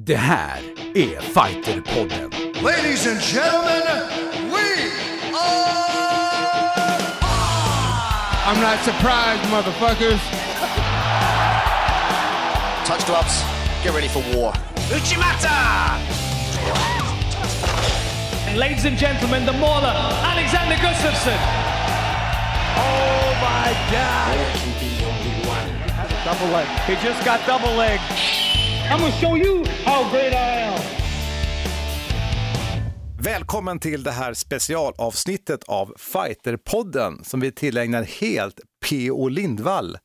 [0.00, 0.60] Det här
[0.94, 2.30] är Fighterpodden.
[2.62, 3.82] Ladies and gentlemen,
[4.52, 4.92] we
[5.34, 5.98] are.
[8.46, 10.20] I'm not surprised, motherfuckers.
[12.86, 13.42] Touch gloves.
[13.82, 14.52] Get ready for war.
[14.92, 15.98] Uchimata!
[18.46, 21.38] And ladies and gentlemen, the mauler, Alexander Gustafsson.
[22.76, 24.38] Oh my God!
[26.24, 26.66] Double leg.
[26.86, 27.98] He just got double leg.
[28.90, 30.78] I'm gonna show you how great I am.
[33.20, 39.28] Välkommen till det här specialavsnittet av Fighterpodden som vi tillägnar helt P.O.
[39.28, 39.98] Lindvall.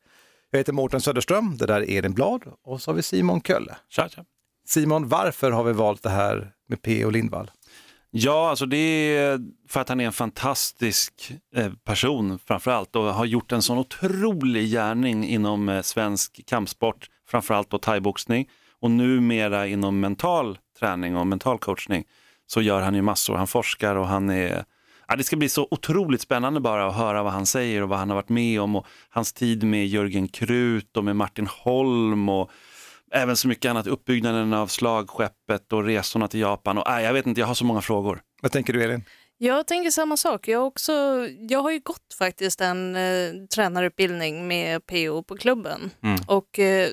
[0.52, 3.76] Jag heter Mårten Söderström, det där är Elin Blad och så har vi Simon Kölle.
[3.90, 4.24] Tja, tja.
[4.68, 7.10] Simon, varför har vi valt det här med P.O.
[7.10, 7.52] Lindvall?
[8.12, 9.40] Ja, alltså det är
[9.70, 13.78] för att han är en fantastisk eh, person framför allt och har gjort en sån
[13.78, 18.48] otrolig gärning inom eh, svensk kampsport, framförallt då thaiboxning
[18.84, 22.04] och numera inom mental träning och mental coachning
[22.48, 23.36] så gör han ju massor.
[23.36, 24.66] Han forskar och han är
[25.08, 28.00] Ja, det ska bli så otroligt spännande bara att höra vad han säger och vad
[28.00, 32.30] han har varit med om och hans tid med Jörgen Krut och med Martin Holm
[32.30, 32.52] och
[33.12, 37.28] även så mycket annat, uppbyggnaden av slagskeppet och resorna till Japan och äh, jag vet
[37.28, 38.22] inte, jag har så många frågor.
[38.42, 39.04] Vad tänker du Elin?
[39.38, 40.48] Jag tänker samma sak.
[40.48, 40.94] Jag, har också,
[41.50, 45.92] jag har ju gått faktiskt en eh, tränarutbildning med PO på klubben.
[46.28, 46.90] Och eh,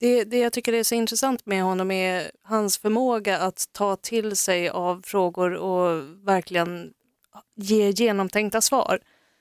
[0.00, 4.36] det, det jag tycker är så intressant med honom är hans förmåga att ta till
[4.36, 6.92] sig av frågor och verkligen
[7.56, 9.00] ge genomtänkta svar.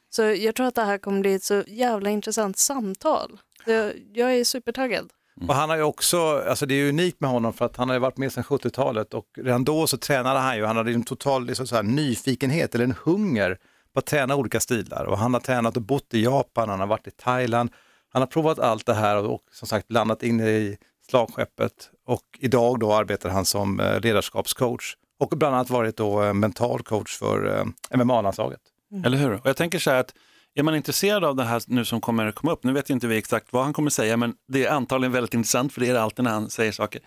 [0.09, 3.39] Så jag tror att det här kommer bli ett så jävla intressant samtal.
[3.66, 5.09] Jag, jag är supertaggad.
[5.38, 5.50] Mm.
[5.50, 7.95] Och han har ju också, alltså det är unikt med honom för att han har
[7.95, 11.03] ju varit med sedan 70-talet och redan då så tränade han ju, han hade en
[11.03, 13.58] total liksom så här, nyfikenhet eller en hunger
[13.94, 16.88] på att träna olika stilar och han har tränat och bott i Japan, han har
[16.88, 17.70] varit i Thailand,
[18.16, 20.77] han har provat allt det här och, som sagt landat in i
[21.09, 26.33] slagskeppet och idag då arbetar han som eh, ledarskapscoach och bland annat varit då eh,
[26.33, 28.59] mental coach för eh, MMA-landslaget.
[29.05, 29.33] Eller hur?
[29.33, 30.13] Och jag tänker så här att
[30.53, 33.08] är man intresserad av det här nu som kommer komma upp, nu vet ju inte
[33.08, 35.93] vi exakt vad han kommer säga, men det är antagligen väldigt intressant för det är
[35.93, 37.02] det alltid när han säger saker.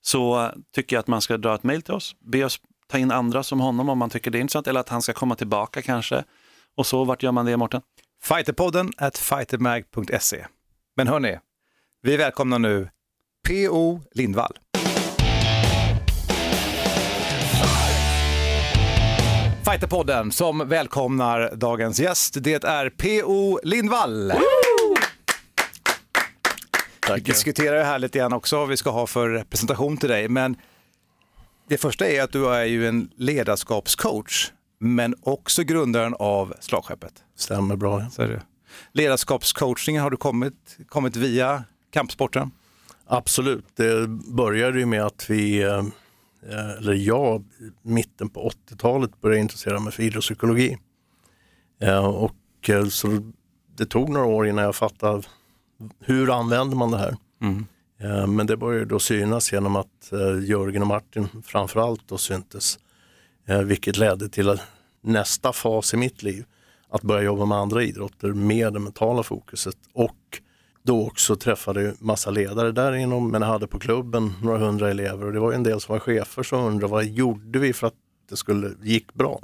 [0.00, 3.10] Så tycker jag att man ska dra ett mejl till oss, be oss ta in
[3.10, 5.82] andra som honom om man tycker det är intressant, eller att han ska komma tillbaka
[5.82, 6.24] kanske.
[6.76, 7.80] Och så, vart gör man det Mårten?
[8.24, 10.46] Fighterpodden at fightermag.se.
[10.96, 11.38] Men hörni,
[12.02, 12.88] vi välkomnar nu
[13.48, 14.00] P.O.
[14.14, 14.58] Lindvall.
[19.64, 23.60] Fighterpodden som välkomnar dagens gäst, det är P.O.
[23.62, 24.32] Lindvall.
[27.14, 30.28] Vi diskuterar det här lite grann också, vad vi ska ha för presentation till dig,
[30.28, 30.56] men
[31.68, 37.24] det första är att du är ju en ledarskapscoach, men också grundaren av slagskeppet.
[37.42, 38.10] Stämmer bra.
[38.10, 38.42] Så är det.
[38.92, 42.50] Ledarskapscoachningen har du kommit, kommit via kampsporten?
[43.06, 45.84] Absolut, det började ju med att vi, eh,
[46.78, 47.44] eller jag,
[47.82, 50.78] mitten på 80-talet började intressera mig för idrottspsykologi.
[51.80, 52.34] Eh, Och
[52.68, 53.32] eh, så
[53.76, 55.22] det tog några år innan jag fattade
[56.00, 57.16] hur använder man det här.
[58.00, 60.12] Eh, Men det började då synas genom att
[60.46, 62.78] Jörgen och Martin framförallt då syntes.
[63.64, 64.58] Vilket ledde till
[65.00, 66.44] nästa fas i mitt liv,
[66.92, 70.40] att börja jobba med andra idrotter med det mentala fokuset och
[70.82, 74.90] då också träffade jag massa ledare där inom, men jag hade på klubben några hundra
[74.90, 77.86] elever och det var en del som var chefer som undrade vad gjorde vi för
[77.86, 77.94] att
[78.30, 79.40] det skulle, gick bra?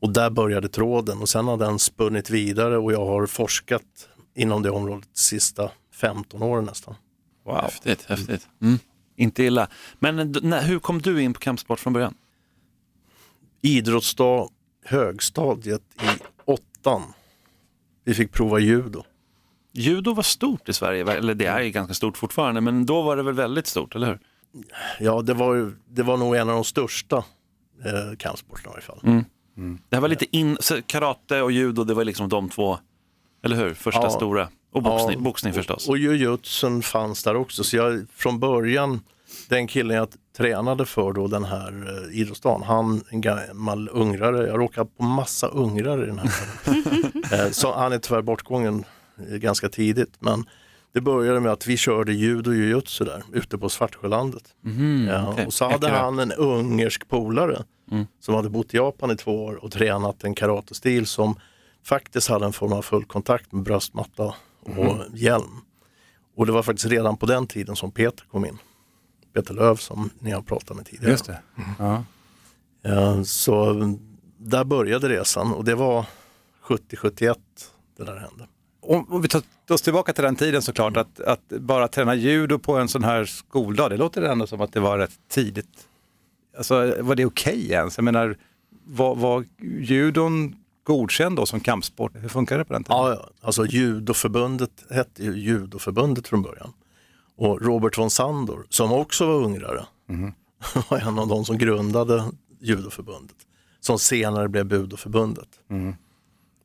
[0.00, 4.62] Och där började tråden och sen har den spunnit vidare och jag har forskat inom
[4.62, 6.94] det området de sista 15 åren nästan.
[7.44, 7.56] Wow.
[7.62, 8.48] Häftigt, häftigt.
[8.62, 8.78] Mm.
[9.16, 9.68] Inte illa.
[9.98, 12.14] Men eh, när, hur kom du in på kampsport från början?
[13.62, 14.48] Idrottsdag,
[14.88, 17.02] högstadiet i åttan.
[18.04, 19.02] Vi fick prova judo.
[19.72, 23.16] Judo var stort i Sverige, eller det är ju ganska stort fortfarande, men då var
[23.16, 24.18] det väl väldigt stort, eller hur?
[25.00, 27.16] Ja, det var, det var nog en av de största
[27.84, 29.24] eh, kampsporterna i alla fall.
[29.90, 30.56] Det här var lite in,
[30.86, 32.78] karate och judo, det var liksom de två,
[33.44, 33.74] eller hur?
[33.74, 34.10] Första Ja.
[34.10, 34.48] stora.
[34.72, 35.86] Och boxning, Ja, boxning förstås.
[35.88, 37.64] Och, och jujutsun fanns där också.
[37.64, 39.00] Så jag från början,
[39.48, 44.60] den killen jag tränade för då den här eh, idrottsdagen, han en gammal ungrare, jag
[44.60, 46.30] råkade på massa ungrare i den här
[47.46, 48.84] eh, Så han är tyvärr bortgången
[49.28, 50.12] eh, ganska tidigt.
[50.18, 50.44] Men
[50.92, 54.42] det började med att vi körde judo och jujutsu där ute på Svartsjölandet.
[55.08, 55.46] ja, okej.
[55.46, 57.62] och så hade han en ungersk polare
[58.20, 61.34] som hade bott i Japan i två år och tränat en karatestil som
[61.84, 65.60] faktiskt hade en form av full kontakt med bröstmatta och hjälm.
[66.36, 68.58] Och det var faktiskt redan på den tiden som Peter kom in.
[69.42, 71.10] Peter Löv som ni har pratat med tidigare.
[71.10, 71.38] Just det.
[71.78, 72.04] Ja.
[72.82, 73.74] Ja, så
[74.38, 76.06] där började resan och det var
[76.64, 77.36] 70-71
[77.96, 78.46] det där hände.
[78.80, 82.76] om, vi tar oss tillbaka till den tiden såklart, att, att bara träna judo på
[82.76, 85.88] en sån här skoldag, det låter ändå som att det var rätt tidigt.
[86.56, 87.98] Alltså var det okej ens?
[87.98, 88.36] Jag menar,
[88.84, 92.12] var, var judon godkänd då som kampsport?
[92.14, 92.96] Hur funkar det på den tiden?
[92.98, 93.30] Ja.
[93.40, 96.72] alltså judoförbundet hette ju judoförbundet från början.
[97.38, 99.86] Och Robert von Sandor, som också var ungrare,
[100.88, 102.24] var en av de som grundade
[102.60, 103.36] judoförbundet.
[103.80, 105.48] Som senare blev budoförbundet.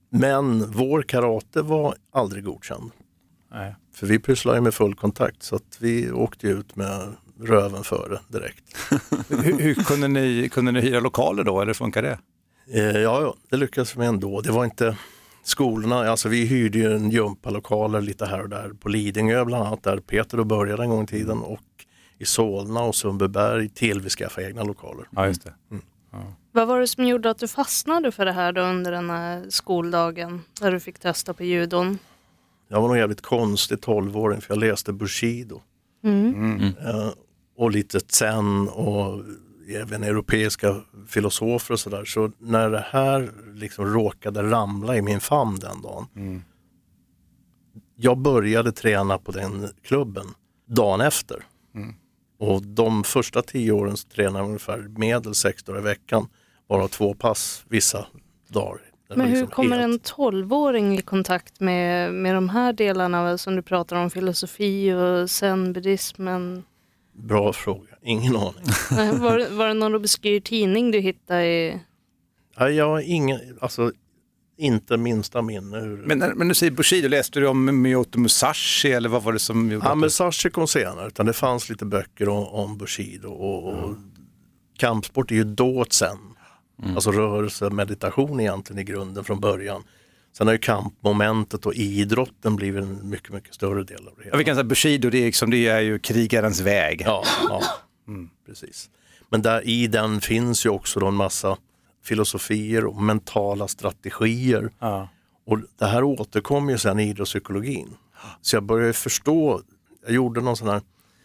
[0.09, 2.91] Men vår karate var aldrig godkänd.
[3.51, 3.75] Nej.
[3.93, 8.19] För vi pysslade ju med full kontakt så att vi åkte ut med röven före
[8.27, 8.77] direkt.
[9.29, 12.19] Hur, hur kunde, ni, kunde ni hyra lokaler då, eller funkar det?
[12.73, 14.41] Eh, ja, ja, det lyckades vi ändå.
[14.41, 14.97] Det var inte
[15.43, 19.83] skolorna, alltså vi hyrde ju en gympalokaler lite här och där på Lidingö bland annat
[19.83, 21.59] där Peter då började en gång i tiden och
[22.17, 25.07] i Solna och Sundbyberg till vi skaffade egna lokaler.
[25.11, 25.53] Ja, just det.
[26.51, 29.45] Vad var det som gjorde att du fastnade för det här då under den här
[29.49, 31.97] skoldagen när du fick testa på judon?
[32.67, 35.61] Jag var nog jävligt konstig 12-åring för jag läste Bushido.
[36.03, 37.09] Eh,
[37.57, 39.23] och lite zen och
[39.69, 42.05] även europeiska filosofer och sådär.
[42.05, 46.43] Så när det här liksom råkade ramla i min famn den dagen.
[47.95, 50.25] Jag började träna på den klubben
[50.67, 51.43] dagen efter.
[52.39, 56.27] Och de första tio åren så tränade jag ungefär medel sex dagar i veckan.
[56.69, 58.05] Bara två pass vissa
[58.47, 58.81] dagar.
[59.09, 63.55] Men hur liksom kommer helt- en 12-åring i kontakt med, med de här delarna som
[63.55, 66.63] du pratar om, filosofi och zen-buddhismen?
[67.13, 68.63] Bra fråga, ingen aning.
[69.21, 71.79] Var, det- var det någon obskyr tidning du hittade i...
[72.59, 73.91] Nej, jag har ingen, alltså
[74.57, 75.97] inte minsta minne hur...
[75.97, 79.39] Men, när- men du säger Bushido, läste du om Miyoto Musashi eller vad var det
[79.39, 80.09] som gjorde Ja, att men du...
[80.09, 83.95] Sashi kom senare, utan det fanns lite böcker om, om Bushido och, och
[84.77, 86.17] kampsport är ju då sen.
[86.95, 89.83] Alltså rörelse, meditation egentligen i grunden från början.
[90.37, 94.23] Sen har ju kampmomentet och idrotten blivit en mycket, mycket större del av det Ja,
[94.25, 94.37] hela.
[94.37, 97.01] vi kan säga Bushido, det är, liksom, det är ju krigarens väg.
[97.05, 97.61] Ja, ja.
[98.45, 98.89] Precis.
[99.29, 101.57] Men där i den finns ju också då en massa
[102.03, 104.71] filosofier och mentala strategier.
[104.79, 105.09] Ja.
[105.45, 107.95] Och det här återkom ju sen i idrottspsykologin.
[108.41, 109.61] Så jag började förstå,
[110.05, 110.81] jag gjorde någon sån här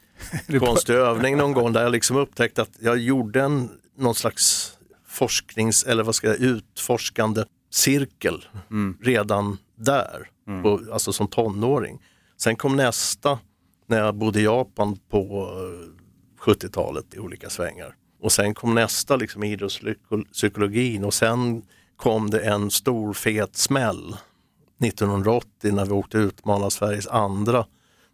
[0.59, 4.73] konstig övning någon gång där jag liksom upptäckte att jag gjorde en, någon slags
[5.07, 8.45] forsknings eller vad ska jag utforskande cirkel
[9.01, 10.31] redan där,
[10.63, 12.03] på, alltså som tonåring.
[12.37, 13.39] Sen kom nästa
[13.87, 15.51] när jag bodde i Japan på
[16.49, 17.95] 70-talet i olika svängar.
[18.21, 21.62] Och sen kom nästa liksom idrottspsykologin och sen
[21.97, 24.17] kom det en stor fet smäll
[24.85, 27.67] 1980 när vi åkte utmana Sveriges andra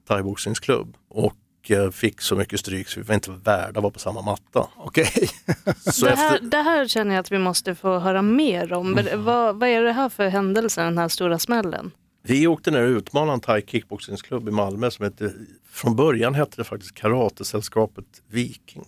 [0.08, 3.98] thaiboxningsklubb och eh, fick så mycket stryk så vi var inte värda att vara på
[3.98, 4.68] samma matta.
[4.76, 5.30] Okej.
[5.92, 8.90] Så Det här, efter, det här känner jag att vi måste få höra mer om.
[8.90, 11.90] Men Vad, vad är det här för händelse, den här stora smällen?
[12.26, 15.32] Vi åkte ner och utmanade en thai kickboxningsklubb i Malmö som hette,
[15.68, 18.84] från början hette det faktiskt Karatesällskapet Viking.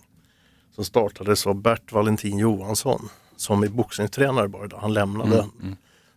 [0.75, 4.79] Som startades av Bert Valentin Johansson som är boxningstränare bara idag.
[4.81, 5.45] Han lämnade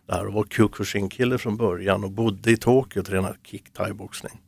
[0.07, 4.41] där och var Kyokushin-kille från början och bodde i Tokyo och tränade kick thai-boxning.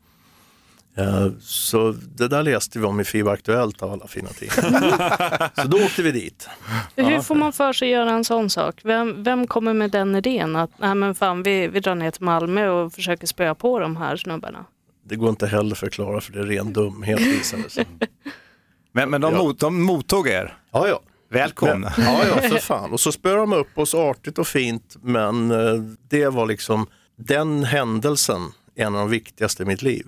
[0.97, 5.51] Eh, Så det där läste vi om i FIBA Aktuellt av alla fina tidningar.
[5.61, 6.49] Så då åkte vi dit.
[6.95, 8.81] Hur får man för sig att göra en sån sak?
[8.83, 12.23] Vem, vem kommer med den idén att nej men fan, vi, vi drar ner till
[12.23, 14.65] Malmö och försöker spöa på de här snubbarna?
[15.05, 17.85] Det går inte heller att förklara för det är ren dumhet visade sig.
[18.95, 19.37] Men, men de, Ja.
[19.43, 20.57] mot, de mottog er.
[20.71, 20.99] Ja, ja.
[21.29, 21.93] Välkomna.
[21.97, 22.91] Men, ja, ja, för fan.
[22.91, 25.73] Och så spöade de upp oss artigt och fint, men eh,
[26.09, 28.41] det var liksom den händelsen,
[28.75, 30.07] en av de viktigaste i mitt liv.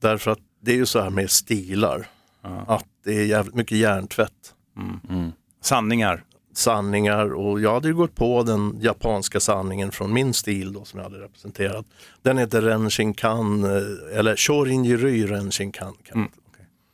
[0.00, 2.08] Därför att det är ju så här med stilar,
[2.66, 4.54] att det är jävligt mycket hjärntvätt.
[5.62, 6.24] Sanningar.
[6.54, 10.98] sanningar och jag hade ju gått på den japanska sanningen från min stil då som
[11.00, 11.86] jag hade representerat.
[12.22, 15.94] Den heter Renshinkan, eh, eller Shorinjiry Renshinkan.
[16.04, 16.49] kan det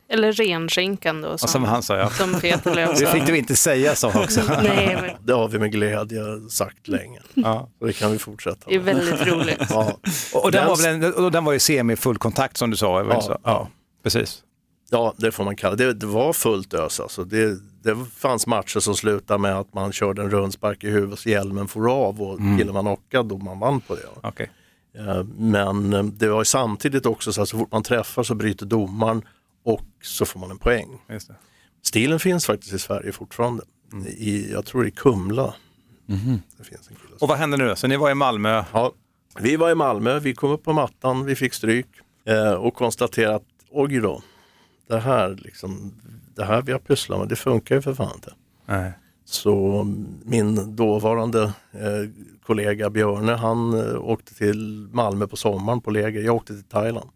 [0.09, 2.11] Eller renskinkan då, som, som han sa, ja.
[2.11, 4.41] som Peter Löf Det fick du inte säga så också.
[4.63, 6.21] Nej, men Det har vi med glädje
[6.51, 7.21] sagt länge.
[7.35, 7.69] Ja.
[7.81, 8.95] Och det kan vi fortsätta det är med.
[8.97, 9.63] väldigt roligt.
[9.71, 9.93] Ja.
[10.35, 12.77] Och, och, den Den- var väl en, och den var ju semi-full kontakt som du
[12.77, 13.01] sa?
[13.01, 13.21] Ja, Ja.
[13.21, 13.39] så?
[13.45, 13.69] ja
[14.03, 14.43] precis.
[14.91, 15.93] Ja, det får man kalla det.
[15.93, 17.25] Det var fullt ös alltså.
[17.25, 21.29] Det, det fanns matcher som slutade med att man körde en rundspark i huvudet så
[21.29, 24.03] hjälmen for av och killen var knockad och man vann på det.
[24.23, 24.51] Okej.
[24.99, 28.35] Eh, Men eh, det var ju samtidigt också så att så fort man träffar så
[28.35, 29.23] bryter domaren
[29.67, 30.99] och så får man en poäng.
[31.83, 33.63] Stilen finns faktiskt i Sverige fortfarande.
[34.07, 35.55] I, jag tror i Kumla.
[36.59, 37.17] Det finns en kille.
[37.21, 37.77] Och vad hände nu då?
[37.77, 38.65] Så ni var i Malmö.
[38.73, 38.93] Ja,
[39.41, 41.87] vi var i Malmö, vi kom upp på mattan, vi fick stryk
[42.25, 44.23] eh, och konstaterade att oj då,
[44.89, 45.95] det här, liksom,
[46.35, 48.35] det här vi har pysslat med, det funkar ju för fan inte.
[48.67, 48.93] Nej.
[49.25, 49.85] Så
[50.25, 51.43] min dåvarande
[51.73, 52.11] eh,
[52.43, 56.21] kollega Björne han eh, åkte till Malmö på sommaren på läger.
[56.21, 57.11] Jag åkte till Thailand.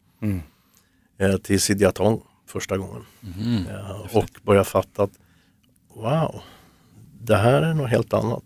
[1.19, 3.03] Eh, till Sidiatong första gången.
[3.71, 5.19] Eh, och började fatta att
[5.95, 6.41] wow,
[7.21, 8.45] det här är något helt annat.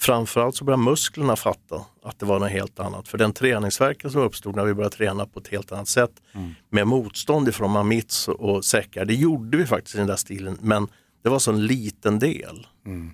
[0.00, 3.08] Framförallt så började musklerna fatta att det var något helt annat.
[3.08, 6.10] För den träningsverken som uppstod när vi började träna på ett helt annat sätt
[6.70, 10.88] med motstånd ifrån mamits och säckar, det gjorde vi faktiskt i den där stilen men
[11.22, 12.66] det var så en liten del.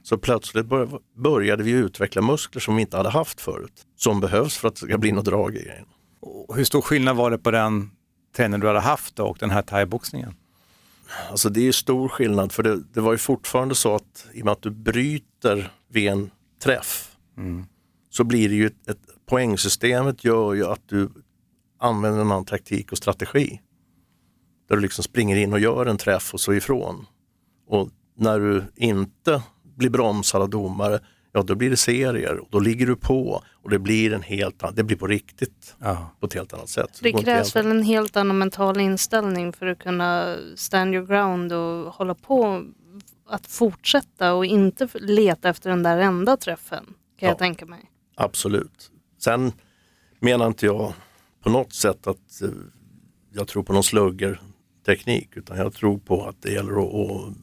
[0.03, 3.73] Så plötsligt bör- började vi utveckla muskler som vi inte hade haft förut.
[3.97, 5.85] Som behövs för att det ska bli något drag i grejen.
[6.55, 7.91] Hur stor skillnad var det på den
[8.37, 10.35] träning du hade haft då och den här thaiboxningen?
[11.31, 14.41] Alltså det är ju stor skillnad för det, det var ju fortfarande så att i
[14.41, 16.31] och med att du bryter vid en
[16.63, 17.17] träff
[18.11, 21.11] så blir det ju ett, ett poängsystemet gör ju att du
[21.79, 23.61] använder en annan taktik och strategi.
[24.69, 27.07] Där du liksom springer in och gör en träff och så ifrån.
[27.67, 29.43] Och när du inte
[29.77, 31.01] blir bromsad av domare,
[31.39, 34.63] ja då blir det serier och då ligger du på och det blir en helt
[34.63, 36.11] annan, det blir på riktigt Ja.
[36.21, 36.89] på ett helt annat sätt.
[36.93, 41.53] Så Det krävs väl en helt annan mental inställning för att kunna stand your ground
[41.53, 42.65] och hålla på
[43.29, 47.29] att fortsätta och inte leta efter den där enda träffen kan Ja.
[47.29, 47.81] jag tänka mig.
[48.17, 48.91] Absolut.
[49.19, 49.53] Sen
[50.21, 50.93] menar inte jag
[51.43, 52.49] på något sätt att eh,
[53.33, 57.35] jag tror på någon sluggerteknik utan jag tror på att det gäller att, att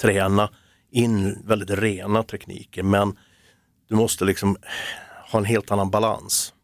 [0.00, 0.50] träna
[0.90, 3.16] in väldigt rena tekniker men
[3.88, 4.56] du måste liksom
[5.32, 6.54] ha en helt annan balans.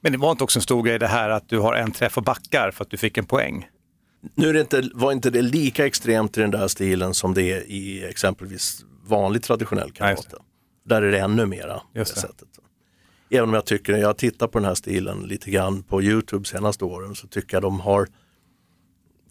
[0.00, 2.16] Men det var inte också en stor grej det här att du har en träff
[2.16, 3.68] och backar för att du fick en poäng?
[4.34, 7.42] Nu är det inte, var inte det lika extremt i den där stilen som det
[7.42, 10.36] är i exempelvis vanlig traditionell karate.
[10.84, 12.20] Där är det ännu mera Just det.
[12.20, 12.48] sättet.
[13.30, 16.84] Även om jag tycker, jag tittar på den här stilen lite grann på Youtube senaste
[16.84, 18.08] åren så tycker jag de har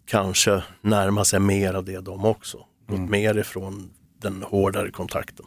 [0.06, 2.58] kanske närmat sig mer av det de också.
[2.88, 3.12] Gått Mm.
[3.12, 3.90] mer ifrån
[4.22, 5.46] den hårdare kontakten.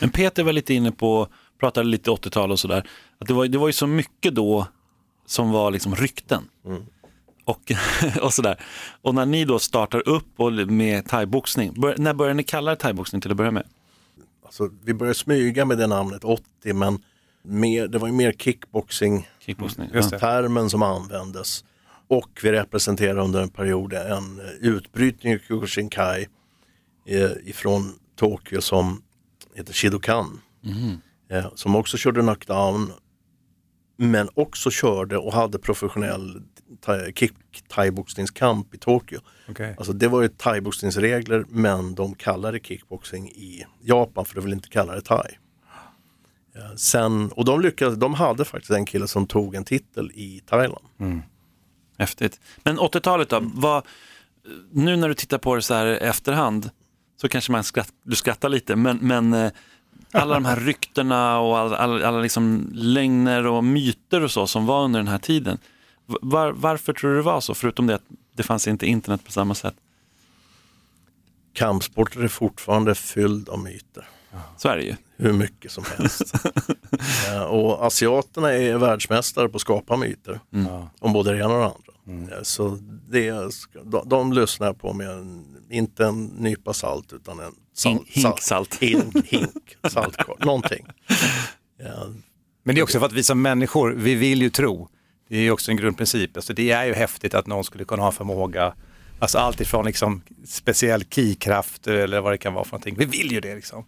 [0.00, 1.28] Men Peter var lite inne på,
[1.60, 2.88] pratade lite 80-tal och sådär,
[3.18, 4.66] att det var, det var ju så mycket då
[5.26, 6.48] som var liksom rykten.
[7.44, 7.72] Och,
[8.22, 8.60] och sådär.
[9.02, 12.76] Och när ni då startar upp och med thaiboxning, bör, när började ni kalla det
[12.76, 13.66] thaiboxning till att börja med?
[14.44, 16.98] Alltså, vi började smyga med det namnet 80 men
[17.42, 19.90] mer, det var ju mer kickboxing Kickboxning.
[19.94, 20.18] Just Ja.
[20.18, 21.64] termen som användes.
[22.08, 26.26] Och vi representerade under en period en eh, utbrytning i Kyokushinkai
[27.44, 29.02] ifrån Tokyo som
[29.54, 30.40] heter Shidokan.
[31.30, 32.92] Eh, som också körde knockdown
[33.96, 36.42] men också körde och hade professionell
[36.86, 37.32] thai- kick
[37.68, 39.20] thaiboxningskamp i Tokyo.
[39.48, 39.74] Okej.
[39.78, 44.68] Alltså det var ju thaiboxningsregler men de kallade kickboxing i Japan för de vill inte
[44.68, 45.38] kalla det thai.
[46.56, 50.40] Eh, Sen, och de lyckades, de hade faktiskt en kille som tog en titel i
[50.46, 50.84] Thailand.
[51.98, 52.40] Häftigt.
[52.64, 53.86] Men 80-talet då, vad,
[54.72, 56.70] nu när du tittar på det så här efterhand
[57.20, 59.52] så kanske man skratt, du skrattar lite, men, men eh,
[60.12, 64.66] alla de här ryktena och alla, alla, alla liksom lögner och myter och så som
[64.66, 65.58] var under den här tiden.
[66.06, 67.54] Var, varför tror du det var så?
[67.54, 69.74] Förutom det att det fanns inte internet på samma sätt.
[71.52, 74.08] Kampsporter är fortfarande fylld av myter.
[74.56, 74.94] Så är det ju.
[75.16, 76.34] Hur mycket som helst.
[77.28, 80.40] Eh, och asiaterna är världsmästare på att skapa myter.
[81.00, 81.64] Om både det ena och det
[82.10, 82.36] andra.
[82.36, 82.78] Eh, Så
[83.10, 83.30] det,
[83.84, 88.40] de, de lyssnar på med en, inte en nypa salt utan en salt, Hink- hink
[88.40, 88.74] salt.
[88.74, 90.86] Hink, hink saltkvarn, någonting.
[92.64, 94.88] Men det är också för att vi som människor, vi vill ju tro.
[95.28, 96.36] Det är också en grundprincip.
[96.36, 98.74] Alltså det är ju häftigt att någon skulle kunna ha förmåga,
[99.18, 102.96] alltså allt ifrån liksom speciell kikraft eller vad det kan vara för någonting.
[102.98, 103.84] Vi vill ju det liksom.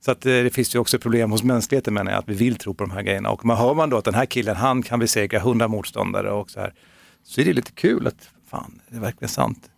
[0.00, 2.56] Så att eh, det finns ju också problem hos mänskligheten menar jag, att vi vill
[2.56, 3.30] tro på de här grejerna.
[3.30, 6.50] Och man hör man då att den här killen, han kan besegra hundra motståndare och
[6.50, 6.74] så här.
[7.24, 9.70] Så är det lite kul att, fan, det är verkligen sant.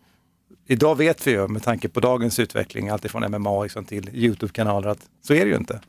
[0.66, 5.08] Idag vet vi ju med tanke på dagens utveckling, alltifrån MMA liksom till YouTube-kanaler, att
[5.22, 5.80] så är det ju inte.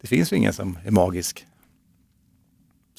[0.00, 1.46] Det finns ju ingen som är magisk.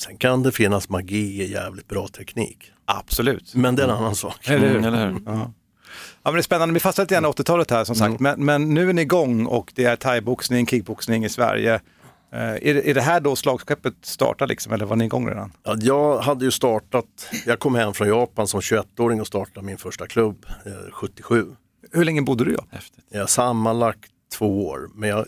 [0.01, 2.71] Sen kan det finnas magi i jävligt bra teknik.
[2.85, 3.55] Absolut.
[3.55, 4.47] Men det är en annan sak.
[4.49, 4.77] Eller hur?
[4.77, 5.21] Mm, eller hur?
[5.25, 5.53] Ja.
[6.23, 8.45] Ja, men det är spännande, vi fastnar lite grann i 80-talet här som sagt, men,
[8.45, 11.73] men nu är ni igång och det är thaiboxning, kickboxning i Sverige.
[12.33, 15.51] Eh, är, det, är det här då slagskeppet startar liksom, eller var ni igång redan?
[15.63, 17.05] Ja, jag hade ju startat,
[17.45, 21.55] jag kom hem från Japan som 21-åring och startade min första klubb eh, 77.
[21.91, 22.79] Hur länge bodde du i Japan?
[23.13, 25.25] Har sammanlagt två år, men jag,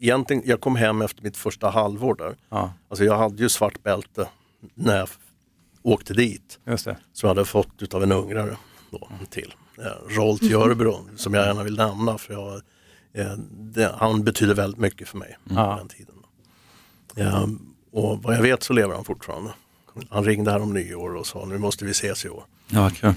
[0.00, 2.36] egentligen, jag kom hem efter mitt första halvår där.
[2.48, 4.28] Ja, Alltså jag hade ju svart bälte
[4.74, 5.08] när jag
[5.82, 6.96] åkte dit, just det.
[7.12, 8.56] som jag hade fått utav en ungrare
[8.90, 9.54] då, till.
[9.78, 12.54] Eh, Rolt Jörbro, som jag gärna vill nämna, för jag,
[13.12, 15.76] eh, det, han betyder väldigt mycket för mig Ja.
[15.78, 16.14] den tiden.
[17.16, 17.46] Eh,
[17.92, 19.50] och vad jag vet så lever han fortfarande.
[20.10, 22.44] Han ringde här om nyår och sa nu måste vi ses i år.
[22.68, 23.14] Ja, vad kul.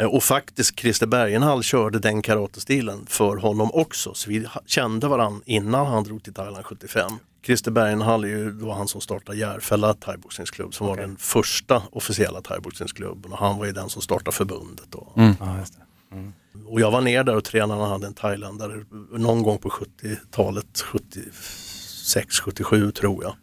[0.00, 4.14] Eh, Och faktiskt Christer Bergenhall körde den karatestilen för honom också.
[4.14, 7.10] Så vi kände varandra innan han drog till Thailand 75.
[7.46, 12.40] Christer Bergenhall är ju då han som startade Järfälla thaiboxningsklubb som var den första officiella
[12.42, 14.86] thaiboxningsklubben och han var ju den som startade förbundet.
[14.90, 15.12] Då.
[15.40, 16.32] Ja, just det.
[16.66, 20.80] Och jag var ner där och tränade han hade en thailändare någon gång på 70-talet,
[20.80, 23.34] 76, 77 tror jag.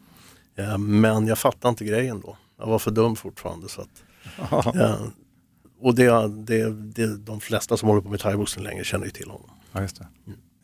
[0.66, 2.36] Eh, Men jag fattade inte grejen då.
[2.58, 3.68] Jag var för dum fortfarande.
[3.68, 5.00] Så att, eh,
[5.80, 9.30] och det, det, det, de flesta som håller på med thaiboxning länge känner ju till
[9.30, 9.50] honom.
[9.72, 10.06] Ja, just det.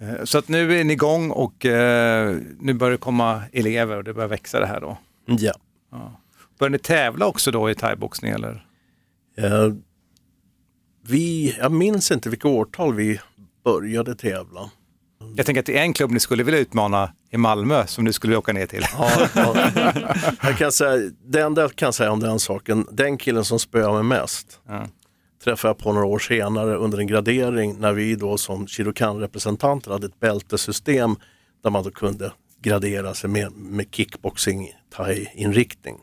[0.07, 4.05] Eh, Så att nu är ni igång och eh, nu börjar det komma elever och
[4.05, 4.99] det börjar växa det här då.
[5.27, 5.53] Ja.
[6.59, 8.67] Börjar ni tävla också då i thaiboxning eller?
[9.39, 9.69] Eh,
[11.07, 13.21] Vi, jag minns inte vilka årtal vi
[13.65, 14.71] började tävla.
[15.37, 18.13] Jag tänker att det är en klubb ni skulle vilja utmana i Malmö som du
[18.13, 18.85] skulle åka ner till.
[18.99, 19.75] Ja, ja.
[20.43, 23.93] Jag kan säga, det enda jag kan säga om den saken, den killen som spöade
[24.03, 24.87] mig mest Ja.
[25.45, 30.07] Träffade jag på några år senare under en gradering när vi då som Shirokan-representanter hade
[30.07, 31.17] ett bältesystem
[31.63, 32.33] där man då kunde
[32.63, 35.95] gradera sig med, med kickboxing thai-inriktning.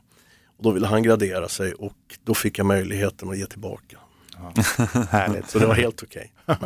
[0.57, 1.93] Och då ville han gradera sig och
[2.23, 3.97] då fick jag möjligheten att ge tillbaka.
[5.09, 5.49] Härligt.
[5.49, 6.33] Så det var helt okej.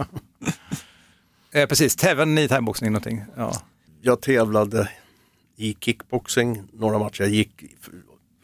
[1.51, 3.23] Eh, precis, tävlade ni i thaiboxning någonting?
[3.35, 3.53] Ja.
[4.01, 4.89] Jag tävlade
[5.55, 7.21] i kickboxing några matcher.
[7.21, 7.63] Jag gick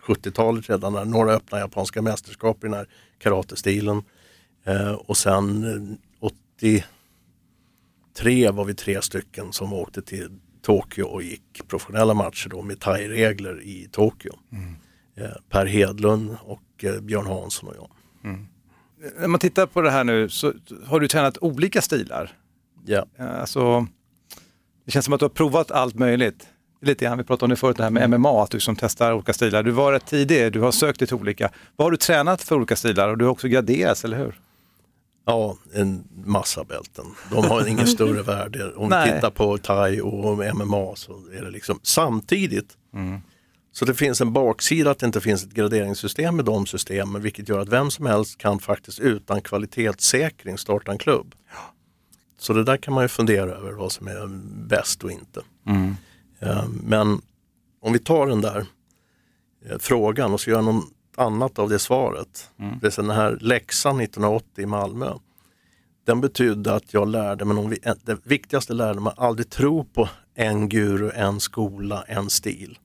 [0.04, 2.88] 70-talet redan, när några öppna japanska mästerskap i den här
[3.20, 4.04] karatestilen.
[4.64, 5.98] Eh, och sen eh,
[8.20, 10.30] 83 var vi tre stycken som åkte till
[10.62, 14.34] Tokyo och gick professionella matcher då med thai-regler i Tokyo.
[15.18, 17.90] Eh, per Hedlund och eh, Björn Hansson och jag.
[19.20, 20.54] När man tittar på det här nu så
[20.86, 22.32] har du tränat olika stilar.
[22.86, 23.06] Ja.
[23.20, 23.88] Eh, Alltså,
[24.86, 26.48] det känns som att du har provat allt möjligt.
[26.82, 29.14] Lite grann, vi pratade om det förut, det här med MMA, att du som testar
[29.14, 29.64] olika stilar.
[29.64, 31.52] Du var rätt tidig, du har sökt dig till olika.
[31.76, 34.40] Vad har du tränat för olika stilar och du har också graderats, eller hur?
[35.26, 37.06] Ja, en massa bälten.
[37.32, 38.74] De har ingen större värde.
[38.74, 39.14] Om vi Nej.
[39.16, 42.78] tittar på thai och MMA så är det liksom samtidigt.
[43.74, 47.50] Så det finns en baksida att det inte finns ett graderingssystem med de systemen vilket
[47.50, 51.36] gör att vem som helst kan faktiskt utan kvalitetssäkring starta en klubb.
[52.40, 54.28] Så det där kan man ju fundera över vad som är
[54.68, 55.42] bäst och inte.
[56.40, 57.22] Eh, Men
[57.82, 58.66] om vi tar den där
[59.66, 60.86] eh, frågan och så gör något
[61.22, 62.52] annat av det svaret.
[62.82, 65.14] Det är den här läxan 1980 i Malmö.
[66.06, 70.70] Den betydde att jag lärde mig, någon, det viktigaste lärde mig, aldrig tro på en
[70.70, 72.80] guru, en skola, en stil.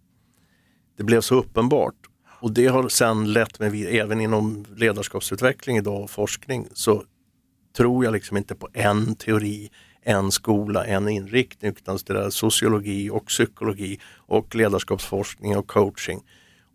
[0.96, 1.94] Det blev så uppenbart.
[2.40, 7.04] Och det har sen lett mig vid, även inom ledarskapsutveckling idag och forskning, så
[7.76, 9.70] tror jag liksom inte på en teori,
[10.02, 16.22] en skola, en inriktning, utan det är sociologi och psykologi och ledarskapsforskning och coaching.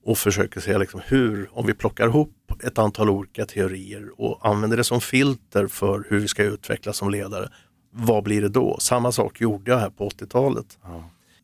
[0.04, 2.34] Och försöker se liksom hur, om vi plockar ihop
[2.64, 7.10] ett antal olika teorier och använder det som filter för hur vi ska utvecklas som
[7.10, 7.50] ledare,
[7.94, 8.78] vad blir det då?
[8.80, 10.66] Samma sak gjorde jag här på 80-talet.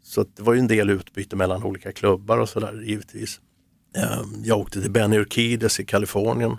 [0.04, 3.39] Så att det var ju en del utbyte mellan olika klubbar och sådär givetvis.
[3.98, 6.58] Ehm, Jag åkte till Benny Urquidez i Kalifornien.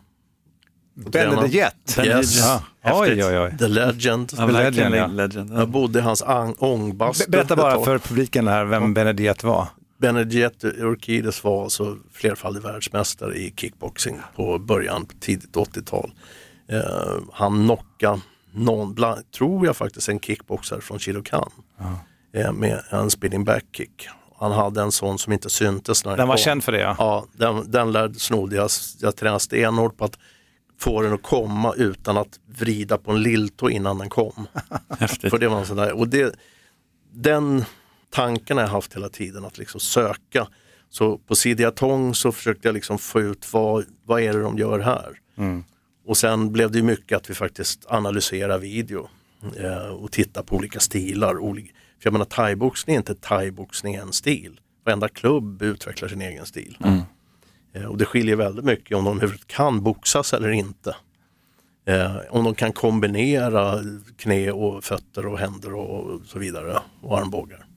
[0.95, 1.99] Ben the Jet.
[2.05, 2.39] Yes.
[2.41, 2.63] Ja.
[3.01, 3.59] Oj, oj, oj.
[3.59, 4.33] The Legend.
[4.37, 5.53] Ja, The Legend, legend.
[5.53, 7.25] Jag bodde i hans ang- ångbastu.
[7.31, 9.69] Be- Berätta bara för publiken här vem Benediet var.
[9.99, 16.13] Benedict Urquidez var alltså flerfaldig världsmästare i kickboxing på början, på tidigt 80-tal.
[16.69, 16.83] Eh,
[17.33, 18.21] han knockade
[18.53, 21.51] någon, bland, tror jag faktiskt, en kickboxare från Chilokan
[22.35, 24.09] eh, med en spinning back kick.
[24.41, 26.43] Han hade en sån som inte syntes när Den var kom.
[26.43, 26.97] känd för det ja.
[26.99, 28.71] Ja, den, den lärde, snodde jag.
[29.01, 30.19] Jag tränade stenhårt på att
[30.79, 34.47] få den att komma utan att vrida på en lilltå innan den kom.
[34.99, 35.31] Häftigt.
[35.31, 36.35] För det var en sån där, och det,
[37.13, 37.65] den
[38.11, 40.49] tanken har jag haft hela tiden, att liksom söka.
[40.91, 44.79] Så på Sidiatong så försökte jag liksom få ut vad, vad är det de gör
[44.79, 45.21] här?
[46.07, 49.09] Och sen blev det mycket att vi faktiskt analyserar video
[49.57, 51.39] eh, och tittar på olika stilar.
[51.39, 54.61] Olika, för jag menar thaiboxning är inte thaiboxning en stil.
[54.85, 56.79] Varenda klubb utvecklar sin egen stil.
[57.73, 60.97] Eh, och det skiljer väldigt mycket om de kan boxas eller inte.
[61.87, 63.81] Eh, om de kan kombinera
[64.17, 67.68] knä och fötter och händer och så vidare och armbågar.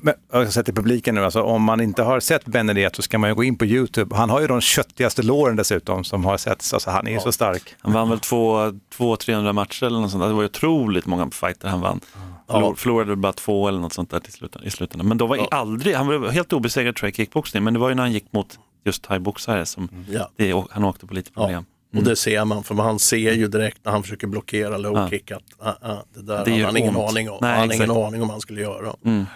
[0.00, 3.18] Men, jag har i publiken nu, alltså, om man inte har sett Benediet så ska
[3.18, 4.16] man ju gå in på YouTube.
[4.16, 6.74] Han har ju de köttigaste låren dessutom som har setts.
[6.74, 7.74] Alltså, han är ju så stark.
[7.78, 10.24] Han vann väl två, två 300 matcher eller något sånt.
[10.24, 12.00] Det var ju otroligt många fighter han vann.
[12.48, 15.08] Förlor, Förlorade bara två eller något sånt där till slut, i slutändan.
[15.08, 17.88] Men då var aldrig, han var helt obesegrad tror jag i kickboxning, men det var
[17.88, 20.30] ju när han gick mot just thaiboxare som Ja.
[20.36, 21.64] det, han åkte på lite problem.
[21.96, 25.30] Och det ser man, för man ser ju direkt när han försöker blockera low kick
[25.30, 27.38] att ah, ah, det där Det gör han ingen aning om.
[27.40, 28.94] Nej, han hade ingen aning om vad han skulle göra.
[29.04, 29.26] Mm.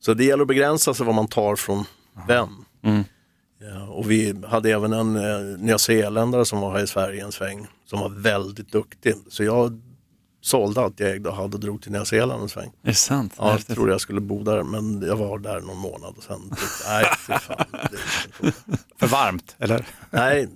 [0.00, 1.84] Så, det gäller att begränsa sig vad man tar från
[2.28, 2.64] vem.
[2.82, 3.04] Mm.
[3.60, 7.66] Ja, och vi hade även en eh, nyzeeländare som var här i Sverige en sväng
[7.84, 9.14] som var väldigt duktig.
[9.28, 9.80] Så jag
[10.40, 12.72] sålde allt jag ägde och hade och drog till Nya Zeeland en sväng.
[12.82, 13.34] Är det sant?
[13.38, 16.40] Ja, jag trodde jag skulle bo där men jag var där någon månad och sen
[16.50, 17.66] tyckte nej, fy fan.
[18.98, 19.86] För varmt, eller?
[20.10, 20.48] nej,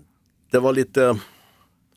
[0.50, 1.00] det var lite,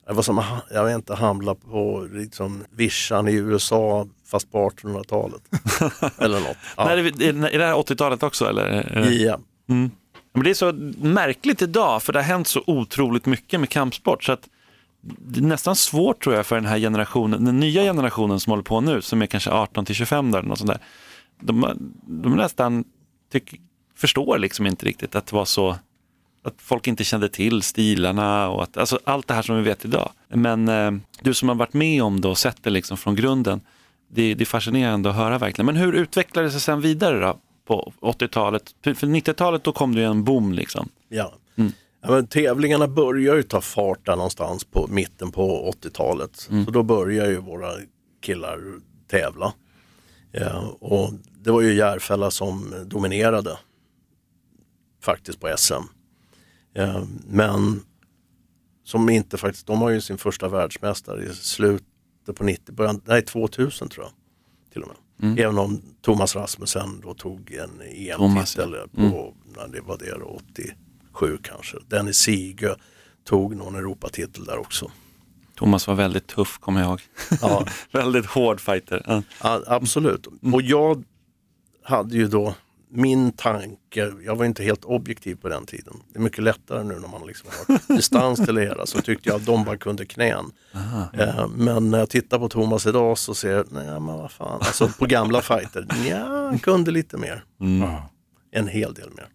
[0.08, 5.42] det var som, jag vet inte, hamla på liksom vischan i USA fast på 1800-talet.
[6.18, 6.58] Eller något.
[6.78, 6.86] Ja.
[6.86, 8.66] Nej, är, det, är det här 80-talet också eller?
[8.94, 9.40] Det- Ja.
[10.34, 14.24] Men det är så märkligt idag för det har hänt så otroligt mycket med kampsport
[14.24, 14.50] så att
[15.02, 18.64] det är nästan svårt tror jag för den här generationen, den nya generationen som håller
[18.64, 20.80] på nu som är kanske 18 till 25 där, eller något sånt där.
[21.40, 21.66] De,
[22.08, 22.84] de nästan
[23.32, 23.62] tyck,
[23.96, 25.72] förstår liksom inte riktigt att det var så
[26.44, 29.86] att folk inte kände till stilarna och att, alltså allt det här som vi vet
[29.86, 30.12] idag.
[30.30, 30.92] Men eh,
[31.22, 33.62] du som har varit med om det och sett det liksom från grunden,
[34.14, 35.66] det, det är fascinerande att höra verkligen.
[35.66, 38.76] Men hur utvecklade det sig sen vidare då på 80-talet?
[38.84, 40.90] För för 90-talet då kom det ju en boom liksom.
[41.10, 41.34] Ja.
[42.04, 46.36] Ja, men tävlingarna börjar ju ta fart där någonstans på mitten på 80-talet.
[46.66, 47.72] Så då börjar ju våra
[48.22, 48.60] killar
[49.08, 49.54] tävla.
[50.32, 53.58] Ja, och det var ju Järfälla som dominerade
[55.04, 55.74] faktiskt på SM.
[56.74, 57.84] Ja, men
[58.84, 61.30] som inte faktiskt, de har ju sin första världsmästare i
[62.26, 64.14] slutet på 90, början, nej 2000 tror jag.
[64.74, 65.40] Till och med.
[65.40, 71.38] Även om Thomas Rasmussen då tog en EM-titel på, när det var det då, 87
[71.44, 71.78] kanske.
[71.88, 72.76] Dennis Sigö
[73.24, 74.92] tog någon Europatitel där också.
[75.56, 77.02] Thomas var väldigt tuff, kommer jag ihåg.
[77.42, 79.24] Ja, väldigt hård fighter.
[79.42, 79.62] Ja.
[79.68, 80.28] absolut.
[80.54, 81.04] Och jag
[81.84, 82.56] hade ju då
[82.94, 85.94] min tanke, jag var inte helt objektiv på den tiden.
[86.14, 88.86] Det är mycket lättare nu när man liksom har distans till det hela.
[88.86, 90.52] Så tyckte jag att de bara kunde knän.
[91.14, 94.60] Eh, men när jag tittar på Thomas idag så ser jag, nej men vad fan,
[94.60, 97.44] alltså på gamla fighter, ja, han kunde lite mer.
[98.52, 99.28] En hel del mer.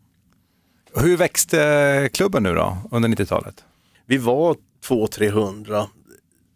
[0.95, 3.65] Hur växte klubben nu då under 90-talet?
[4.07, 4.57] Vi var
[4.89, 5.87] 200-300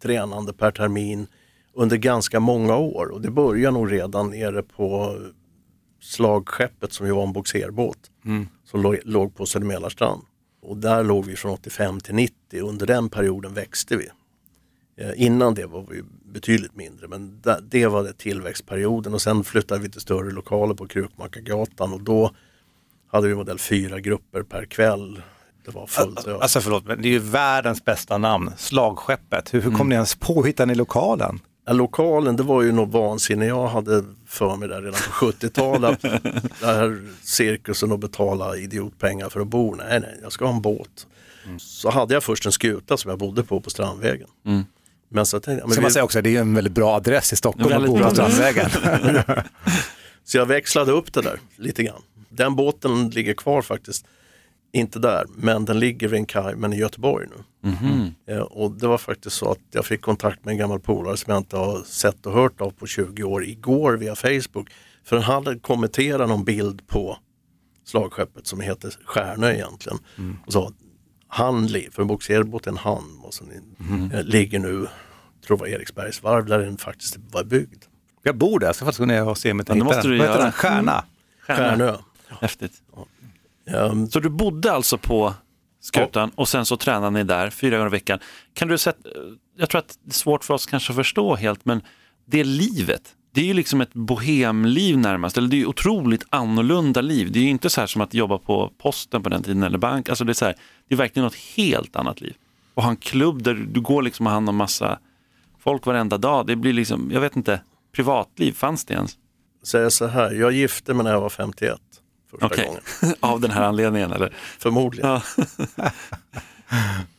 [0.02, 1.26] tränande per termin
[1.74, 5.18] under ganska många år och det började nog redan nere på
[6.00, 8.10] slagskeppet som ju var en boxerbåt
[8.64, 10.22] som låg, på Södermälarstrand.
[10.62, 14.08] Och där låg vi från 85 till 90 under den perioden växte vi.
[14.96, 19.80] Eh, innan det var vi betydligt mindre men det var det tillväxtperioden och sen flyttade
[19.80, 22.30] vi till större lokaler på Krukmakargatan och då
[23.08, 25.22] hade vi modell fyra grupper per kväll.
[25.64, 26.40] Det var fullt över.
[26.40, 29.54] Alltså förlåt, men det är ju världens bästa namn, Slagskeppet.
[29.54, 31.40] Hur, hur kom ni ens på att hitta den i lokalen?
[31.70, 36.02] Ja, lokalen, det var ju något vansinne jag hade för mig där redan på 70-talet.
[36.60, 39.74] Den här cirkusen och betala idiotpengar för att bo.
[39.74, 41.06] Nej, nej, jag ska ha en båt.
[41.58, 44.28] Så hade jag först en skuta som jag bodde på på Strandvägen.
[45.08, 47.32] Men så tänkte men Ska man säga också, det är ju en väldigt bra adress
[47.32, 48.70] i Stockholm att bo på Strandvägen.
[50.24, 52.02] så jag växlade upp det där lite grann.
[52.28, 54.06] Den båten ligger kvar faktiskt.
[54.72, 57.44] Inte där, men den ligger vid en kaj, men i Göteborg nu.
[58.26, 61.30] Eh, och det var faktiskt så att jag fick kontakt med en gammal polare som
[61.32, 64.70] jag inte har sett och hört av på 20 år igår via Facebook.
[65.04, 67.18] För han hade kommenterat någon bild på
[67.84, 69.98] slagskeppet som heter Stjärnö egentligen.
[70.46, 70.72] Och sa
[71.28, 73.44] han, för en bogserbåt är en han, och så,
[74.12, 74.88] eh, ligger nu, tror
[75.48, 77.84] jag var Eriksbergs varv där den faktiskt var byggd.
[78.22, 80.18] Jag bor där, jag ska faktiskt gå ner och se om jag Ja, hittar den.
[80.18, 80.52] Vad heter den?
[80.52, 81.04] Stjärna?
[81.46, 81.96] Stjärnö.
[82.40, 82.72] Häftigt.
[83.74, 85.34] Ehm, Så du bodde alltså på
[85.80, 88.18] skutan och sen så tränade ni där fyra gånger i veckan.
[88.54, 89.08] Kan du sätta,
[89.58, 91.82] jag tror att det är svårt för oss kanske att förstå helt, men
[92.26, 93.02] det livet,
[93.32, 97.32] det är ju liksom ett bohemliv närmast, eller det är ju otroligt annorlunda liv.
[97.32, 99.78] Det är ju inte så här som att jobba på posten på den tiden eller
[99.78, 100.54] bank, alltså det är så här,
[100.88, 102.34] det är verkligen något helt annat liv.
[102.74, 104.98] Och ha en klubb där du går liksom och hand om massa
[105.58, 107.60] folk varenda dag, det blir liksom, jag vet inte,
[107.92, 109.16] privatliv, fanns det ens?
[109.62, 111.80] säga så här, jag gifte mig när jag var 51
[112.30, 112.82] första Okej, gången.
[113.20, 114.34] av den här anledningen eller?
[114.58, 115.22] Förmodligen, Ja.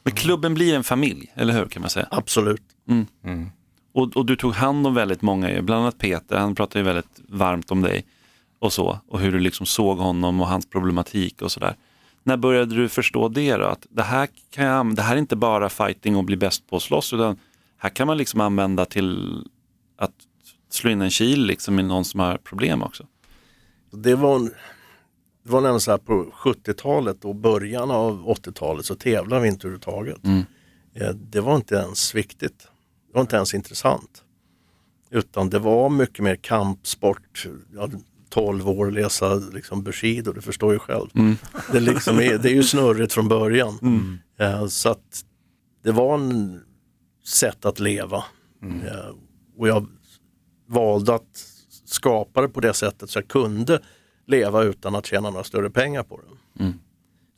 [0.03, 2.07] Men klubben blir en familj, eller hur kan man säga?
[2.11, 2.61] absolut.
[3.93, 7.19] Och, och du tog hand om väldigt många, bland annat Peter, han pratade ju väldigt
[7.27, 8.05] varmt om dig
[8.59, 8.99] och så.
[9.07, 11.75] Och hur du liksom såg honom och hans problematik och sådär.
[12.23, 13.65] När började du förstå det då?
[13.65, 16.75] Att det här, kan jag, det här är inte bara fighting och bli bäst på
[16.75, 17.37] att slåss, utan
[17.77, 19.41] här kan man liksom använda till
[19.97, 20.11] att
[20.69, 23.05] slå in en kil liksom i någon som har problem också.
[23.91, 24.53] Det var, en-
[25.43, 29.67] det var nämligen så här på 70-talet och början av 80-talet så tävlade vi inte
[29.67, 30.19] överhuvudtaget.
[30.93, 32.59] Eh, Det var inte ens viktigt.
[33.07, 34.23] Det var inte ens intressant.
[35.09, 37.47] Utan det var mycket mer kampsport.
[37.73, 37.99] Jag hade
[38.29, 41.07] 12 år läsa liksom Bushido, du förstår ju själv.
[41.71, 43.77] Det, liksom är, det är ju snurrigt från början.
[44.39, 45.25] Eh, Så att
[45.83, 46.61] det var en
[47.25, 48.23] sätt att leva.
[48.63, 49.15] Eh,
[49.57, 49.87] Och jag
[50.67, 51.45] valde att
[51.85, 53.81] skapa det på det sättet så jag kunde
[54.31, 56.63] leva utan att tjäna några större pengar på det.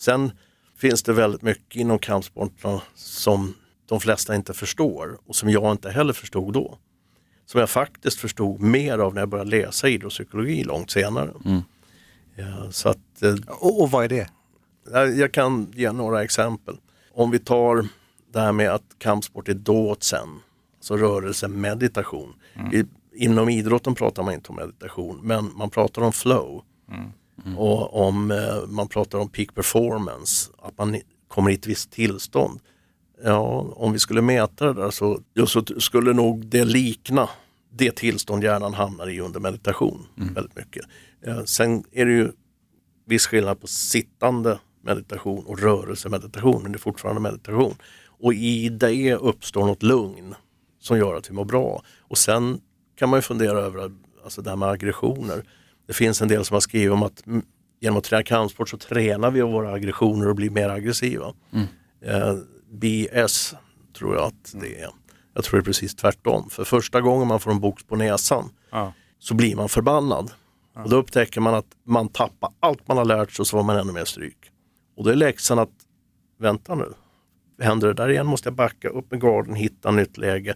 [0.01, 0.31] Sen
[0.77, 3.53] finns det väldigt mycket inom kampsporterna som
[3.85, 6.77] de flesta inte förstår och som jag inte heller förstod då.
[7.45, 11.31] Som jag faktiskt förstod mer av när jag började läsa idrottspsykologi långt senare.
[12.35, 14.29] Ja, så att, eh, Och, och vad är det?
[15.17, 16.75] jag kan ge några exempel.
[17.13, 17.87] Om vi tar
[18.33, 20.27] det här med att kampsport är dåtsen,
[20.77, 22.33] alltså rörelse, meditation.
[22.73, 22.83] I,
[23.15, 26.63] inom idrotten pratar man inte om meditation, men man pratar om flow.
[27.57, 32.59] Och om eh, man pratar om peak performance, att man kommer i ett visst tillstånd.
[33.23, 37.29] Ja, om vi skulle mäta det där så, så skulle nog det likna
[37.71, 40.85] det tillstånd hjärnan hamnar i under meditation väldigt mycket.
[41.21, 42.31] Eh, sen är det ju
[43.05, 47.75] viss skillnad på sittande meditation och rörelsemeditation, men det är fortfarande meditation.
[48.05, 50.35] Och i det uppstår något lugn
[50.79, 51.83] som gör att vi mår bra.
[51.99, 52.61] Och sen
[52.95, 53.91] kan man ju fundera över
[54.23, 55.43] alltså det här med aggressioner.
[55.87, 57.45] Det finns en del som har skrivit om att mm,
[57.79, 61.33] genom att träna kampsport så tränar vi våra aggressioner och blir mer aggressiva.
[62.01, 62.35] Eh,
[62.71, 63.55] BS
[63.97, 64.89] tror jag att det är.
[65.33, 66.49] Jag tror det är precis tvärtom.
[66.49, 68.93] För första gången man får en box på näsan Ja.
[69.19, 70.31] så blir man förbannad.
[70.83, 73.63] Och då upptäcker man att man tappar allt man har lärt sig och så får
[73.63, 74.37] man ännu mer stryk.
[74.97, 75.69] Och då är läxan att,
[76.39, 76.93] vänta nu,
[77.61, 80.55] händer det där igen måste jag backa upp med garden, hitta nytt läge,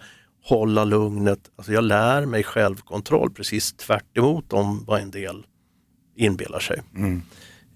[0.50, 1.40] hålla lugnet.
[1.56, 5.46] Alltså jag lär mig självkontroll precis tvärt emot om vad en del
[6.16, 6.82] inbillar sig.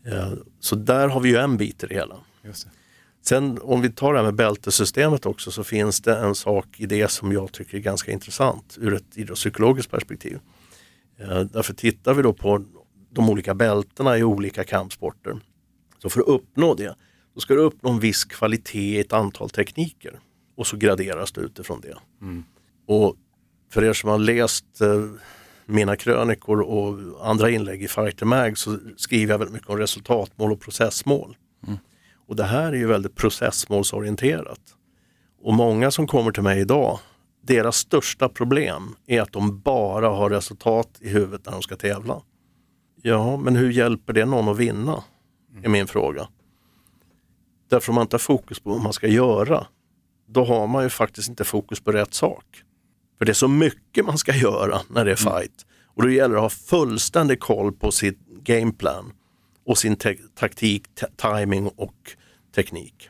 [0.06, 2.16] Eh, Så där har vi ju en bit i det hela.
[2.44, 2.66] Det.
[3.24, 6.86] Sen om vi tar det här med bältesystemet också så finns det en sak i
[6.86, 10.40] det som jag tycker är ganska intressant ur ett idrottspsykologiskt perspektiv.
[11.20, 12.64] Eh, därför tittar vi då på
[13.12, 15.40] de olika bältena i olika kampsporter.
[16.02, 16.96] Så för att uppnå det,
[17.36, 20.20] då ska du uppnå en viss kvalitet i ett antal tekniker
[20.58, 21.98] och så graderas det utifrån det.
[22.88, 23.16] Och
[23.74, 25.06] för er som har läst eh,
[25.66, 26.98] mina krönikor och
[27.30, 31.38] andra inlägg i Fighter Mag så skriver jag väldigt mycket om resultatmål och processmål.
[32.32, 34.60] Och det här är ju väldigt processmålsorienterat.
[35.42, 37.00] Och många som kommer till mig idag,
[37.42, 42.22] deras största problem är att de bara har resultat i huvudet när de ska tävla.
[43.02, 45.04] Ja, men hur hjälper det någon att vinna?
[45.64, 46.28] Är min fråga.
[47.70, 49.68] Därför om man inte har fokus på vad man ska göra,
[50.28, 52.64] då har man ju faktiskt inte fokus på rätt sak.
[53.22, 55.66] För det är så mycket man ska göra när det är fight.
[55.96, 59.14] Och då gäller det att ha fullständig koll på sitt gameplan
[59.66, 59.96] och sin
[60.36, 60.84] taktik,
[61.16, 61.96] timing och
[62.56, 63.10] teknik.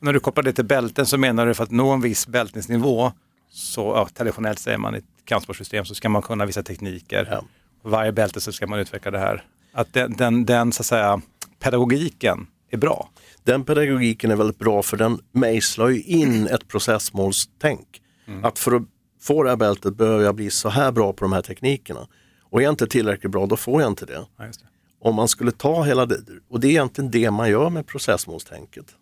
[0.00, 3.12] När du kopplar det till bälten så menar du för att nå en viss bältningsnivå,
[3.50, 7.28] så ja, traditionellt säger man i ett kampsportsystem så ska man kunna vissa tekniker.
[7.30, 7.44] Ja.
[7.82, 9.44] Varje bälte så ska man utveckla det här.
[9.72, 11.20] Att den, den, den så att säga,
[11.58, 13.10] pedagogiken är bra.
[13.44, 18.02] Den pedagogiken är väldigt bra för den mejslar ju in ett processmålstänk.
[18.42, 18.82] Att för att
[19.26, 22.06] få det här bältet behöver jag bli så här bra på de här teknikerna.
[22.42, 24.26] Och är jag inte tillräckligt bra, då får jag inte det.
[24.36, 24.66] Ja, just det.
[24.98, 28.94] Om man skulle ta hela det, och det är egentligen det man gör med processmålstänket.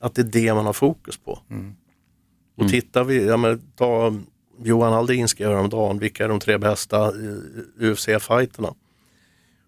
[0.00, 1.38] Att det är det man har fokus på.
[2.56, 4.14] Och tittar vi, ja, men, ta
[4.62, 7.12] Johan Aldin skrev häromdagen, vilka är de tre bästa
[7.78, 8.74] UFC-fighterna?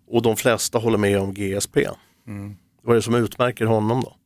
[0.08, 1.88] Och de flesta håller med om GSP.
[2.82, 4.16] Vad är det som utmärker honom då?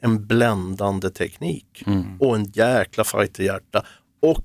[0.00, 1.84] En bländande teknik
[2.20, 3.86] och en jäkla fighterhjärta
[4.22, 4.44] och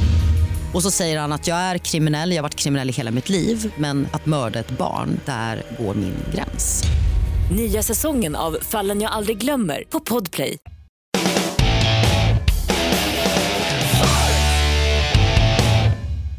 [0.73, 3.29] Och så säger han att jag är kriminell, jag har varit kriminell i hela mitt
[3.29, 6.83] liv men att mörda ett barn, där går min gräns.
[7.55, 10.57] Nya säsongen av Fallen jag aldrig glömmer på Podplay.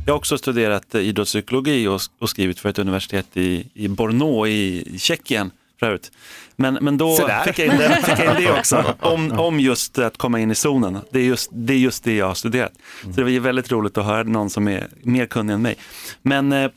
[0.07, 4.47] Jag har också studerat eh, idrottspsykologi och, och skrivit för ett universitet i, i Brno
[4.47, 6.13] i Tjeckien förut.
[6.63, 9.99] Men, men då fick jag, in det, fick jag in det också, om, om just
[9.99, 10.99] att komma in i zonen.
[11.11, 12.73] Det är just det, är just det jag har studerat.
[13.03, 15.77] Så det var ju väldigt roligt att höra någon som är mer kunnig än mig.
[16.23, 16.71] Men eh,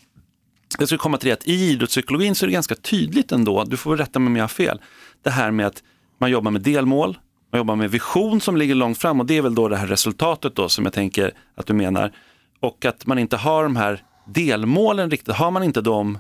[0.80, 3.78] jag skulle komma till det att i idrottspsykologin så är det ganska tydligt ändå, du
[3.78, 4.82] får väl rätta mig om jag har fel,
[5.24, 5.84] det här med att
[6.20, 7.18] man jobbar med delmål,
[7.52, 9.88] man jobbar med vision som ligger långt fram och det är väl då det här
[9.88, 12.12] resultatet då som jag tänker att du menar.
[12.60, 16.18] Och att man inte har de här delmålen riktigt, har man inte dem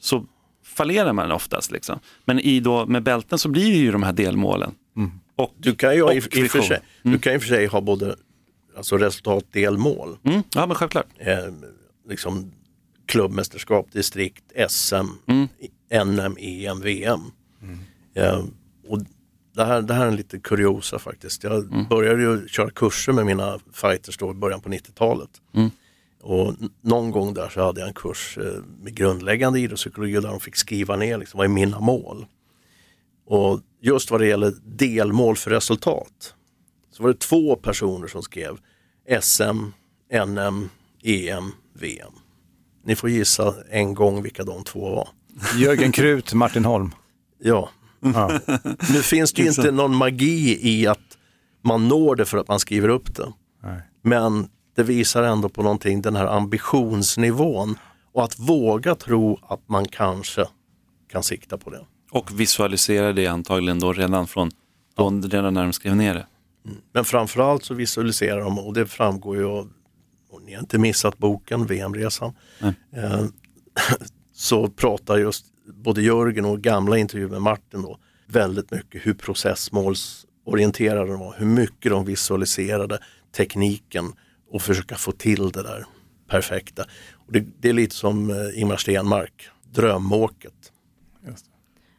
[0.00, 0.26] så
[0.64, 1.70] fallerar man oftast.
[1.70, 1.98] Liksom.
[2.24, 4.74] Men i då, med bälten så blir det ju de här delmålen.
[5.36, 7.48] Och, Du kan ju och i, i, för sig, du kan ju i och för
[7.48, 8.16] sig ha både
[8.76, 11.06] alltså resultatdelmål, Mm, ja men självklart.
[11.18, 11.36] eh,
[12.08, 12.52] liksom
[13.06, 14.94] klubbmästerskap, distrikt, SM,
[15.26, 15.48] Mm.
[16.06, 17.20] NM, EM, VM.
[18.14, 18.44] Eh,
[18.88, 18.98] och
[19.54, 21.44] det här, det här är en liten kuriosa faktiskt.
[21.44, 21.84] Jag Mm.
[21.88, 25.30] började ju köra kurser med mina fighters då i början på 90-talet.
[26.22, 30.40] Och någon gång där så hade jag en kurs eh, med grundläggande idrottspsykologi där de
[30.40, 32.26] fick skriva ner liksom, vad är mina mål.
[33.26, 36.34] Och just vad det gäller delmål för resultat
[36.90, 38.56] så var det två personer som skrev
[39.20, 39.72] SM,
[40.26, 40.68] NM,
[41.02, 42.12] EM, VM.
[42.84, 45.08] Ni får gissa en gång vilka de två var.
[45.56, 46.90] Jörgen Krut, Martin Holm.
[47.38, 47.70] Ja.
[48.00, 48.40] Ja.
[48.92, 51.18] Nu finns det ju inte någon magi i att
[51.62, 53.32] man når det för att man skriver upp det.
[53.62, 53.80] Nej.
[54.02, 57.78] Men det visar ändå på någonting, den här ambitionsnivån
[58.12, 60.44] och att våga tro att man kanske
[61.08, 61.86] kan sikta på det.
[62.10, 64.50] Och visualisera det antagligen då redan från
[64.94, 66.26] då, redan när de skrev ner det.
[66.92, 69.70] Men framförallt så visualiserar de och det framgår ju av,
[70.30, 73.24] och ni har inte missat boken VM-resan, eh,
[74.34, 81.10] så pratar just både Jörgen och gamla intervjuer med Martin då väldigt mycket hur processmålsorienterade
[81.10, 82.98] de var, hur mycket de visualiserade
[83.36, 84.12] tekniken
[84.52, 85.84] och försöka få till det där
[86.28, 86.84] perfekta.
[87.14, 90.72] Och det, det är lite som eh, Ingmar Stenmark, drömåket.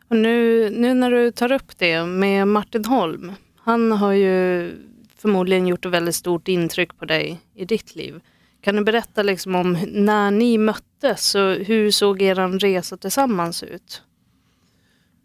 [0.08, 4.72] Och nu, nu när du tar upp det med Martin Holm, han har ju
[5.16, 8.22] förmodligen gjort ett väldigt stort intryck på dig i ditt liv.
[8.62, 14.02] Kan du berätta liksom om när ni möttes och hur såg er resa tillsammans ut?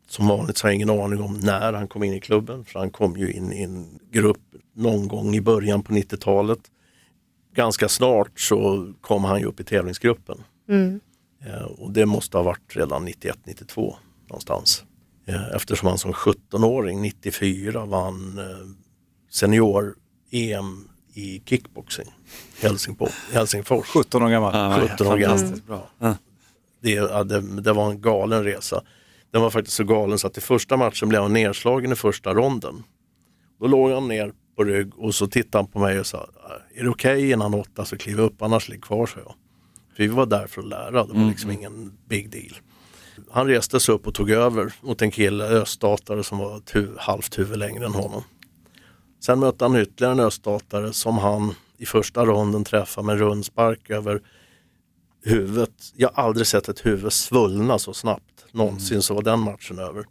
[0.09, 2.79] Som vanligt så har jag ingen aning om när han kom in i klubben, för
[2.79, 4.41] han kom ju in i en grupp
[4.75, 6.59] någon gång i början på 90-talet.
[7.55, 10.39] Ganska snart så kom han ju upp i tävlingsgruppen.
[10.69, 11.01] Mm.
[11.47, 13.95] Eh, och det måste ha varit redan 91-92
[14.29, 14.85] någonstans.
[15.27, 18.45] Eh, eftersom han som 17-åring, 94, vann eh,
[19.31, 22.07] senior-EM i kickboxing
[22.61, 23.13] Helsingfors.
[23.33, 23.87] Helsingfors.
[23.87, 24.55] 17 år gammal.
[24.55, 25.61] Ja, 17 år gammal.
[25.67, 25.89] bra.
[25.99, 26.17] Ja.
[26.81, 28.83] Det, ja, det, det var en galen resa.
[29.31, 32.35] Den var faktiskt så galen så att i första matchen blev han nedslagen i första
[32.35, 32.83] ronden.
[33.61, 36.29] Då låg han ner på rygg och så tittade han på mig och sa,
[36.75, 39.35] är det okej innan åtta så kliv upp annars ligg kvar, så jag.
[39.97, 42.55] För vi var där för att lära, det var liksom ingen big deal.
[43.31, 46.99] Han reste sig upp och tog över mot en kille, öststatare som var ett hu-
[46.99, 48.23] halvt huvud längre än honom.
[49.21, 53.91] Sen mötte han ytterligare en öststatare som han i första ronden träffade med en rundspark
[53.91, 54.23] över
[55.25, 55.71] huvudet.
[55.97, 58.47] Jag har aldrig sett ett huvud svullna så snabbt.
[58.53, 60.05] Någonsin så var den matchen över.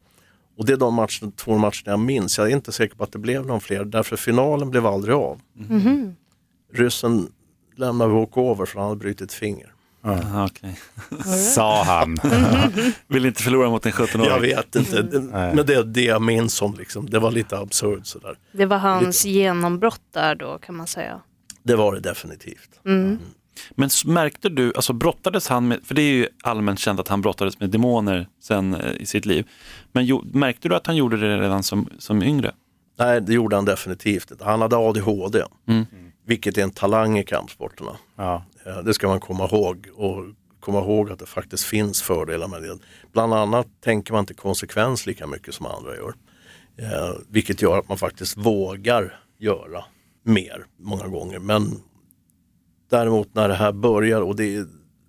[0.57, 2.37] Och det är de matcherna, två matcherna jag minns.
[2.37, 5.39] Jag är inte säker på att det blev någon fler därför finalen blev aldrig av.
[5.53, 6.15] Mhm.
[6.73, 7.27] Ryssen
[7.75, 9.73] lämnade walkover för han hade brutit ett finger.
[10.03, 10.79] Aha, okej.
[11.53, 12.17] Sa han.
[13.07, 14.29] Vill inte förlora mot en 17-åring.
[14.29, 16.75] Jag vet inte, Det- men det är det jag minns om.
[16.77, 17.09] Liksom.
[17.09, 18.37] Det var lite absurt sådär.
[18.51, 21.21] Det var hans genombrott där då kan man säga.
[21.63, 22.69] Det var det definitivt.
[22.85, 23.17] Mm.
[23.75, 27.21] Men märkte du, alltså brottades han med, för det är ju allmänt känt att han
[27.21, 29.47] brottades med demoner sen eh, i sitt liv.
[29.91, 32.53] Men jo, märkte du att han gjorde det redan som, som yngre?
[32.99, 34.31] Nej, det gjorde han definitivt.
[34.31, 34.43] inte.
[34.45, 35.85] Han hade ADHD, Mm.
[36.25, 37.91] vilket är en talang i kampsporterna.
[38.15, 38.43] Ja.
[38.65, 40.23] Eh, Det ska man komma ihåg och
[40.59, 42.77] komma ihåg att det faktiskt finns fördelar med det.
[43.13, 46.13] Bland annat tänker man inte konsekvens lika mycket som andra gör.
[46.77, 49.83] Eh, vilket gör att man faktiskt vågar göra
[50.23, 51.39] mer många gånger.
[51.39, 51.81] Men
[52.89, 54.65] däremot när det här börjar och det är,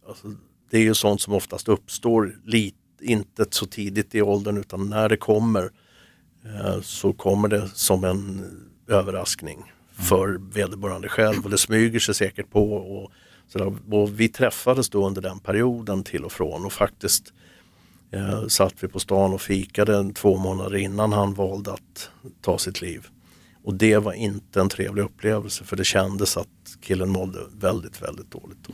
[0.08, 0.34] alltså,
[0.70, 5.08] det är ju sånt som oftast uppstår lite, inte så tidigt i åldern utan när
[5.08, 5.70] det kommer
[6.44, 8.44] eh, så kommer det som en
[8.88, 12.72] överraskning för vederbörande själv och det smyger sig säkert på.
[12.72, 13.12] Och,
[13.48, 13.72] sådär.
[13.90, 17.32] och vi träffades då under den perioden till och från och faktiskt
[18.10, 22.10] eh, satt vi på stan och fikade två månader innan han valde att
[22.40, 23.08] ta sitt liv.
[23.68, 28.30] Och det var inte en trevlig upplevelse för det kändes att killen mådde väldigt, väldigt
[28.30, 28.58] dåligt.
[28.66, 28.72] Då.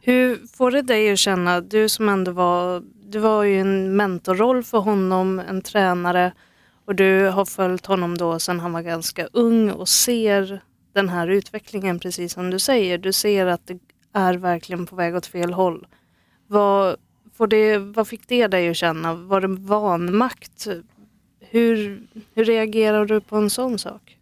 [0.00, 4.62] Hur får det dig att känna, du som ändå var, du var ju en mentorroll
[4.62, 6.32] för honom, en tränare
[6.84, 10.60] och du har följt honom då sedan han var ganska ung och ser
[10.92, 12.98] den här utvecklingen precis som du säger.
[12.98, 13.78] Du ser att det
[14.12, 15.86] är verkligen på väg åt fel håll.
[16.46, 16.96] Vad,
[17.36, 19.14] får det, vad fick det dig att känna?
[19.14, 20.66] Var det vanmakt?
[21.50, 22.02] Hur,
[22.34, 24.18] hur reagerar du på en sån sak?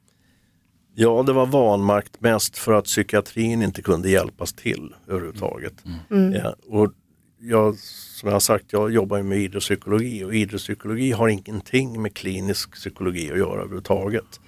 [0.95, 5.85] Ja, det var vanmakt mest för att psykiatrin inte kunde hjälpas till överhuvudtaget.
[6.11, 6.33] Mm.
[6.33, 6.93] Ja, och
[7.41, 7.77] jag,
[8.21, 13.31] som jag har sagt, jag jobbar med idrottspsykologi och idrottspsykologi har ingenting med klinisk psykologi
[13.33, 14.41] att göra överhuvudtaget.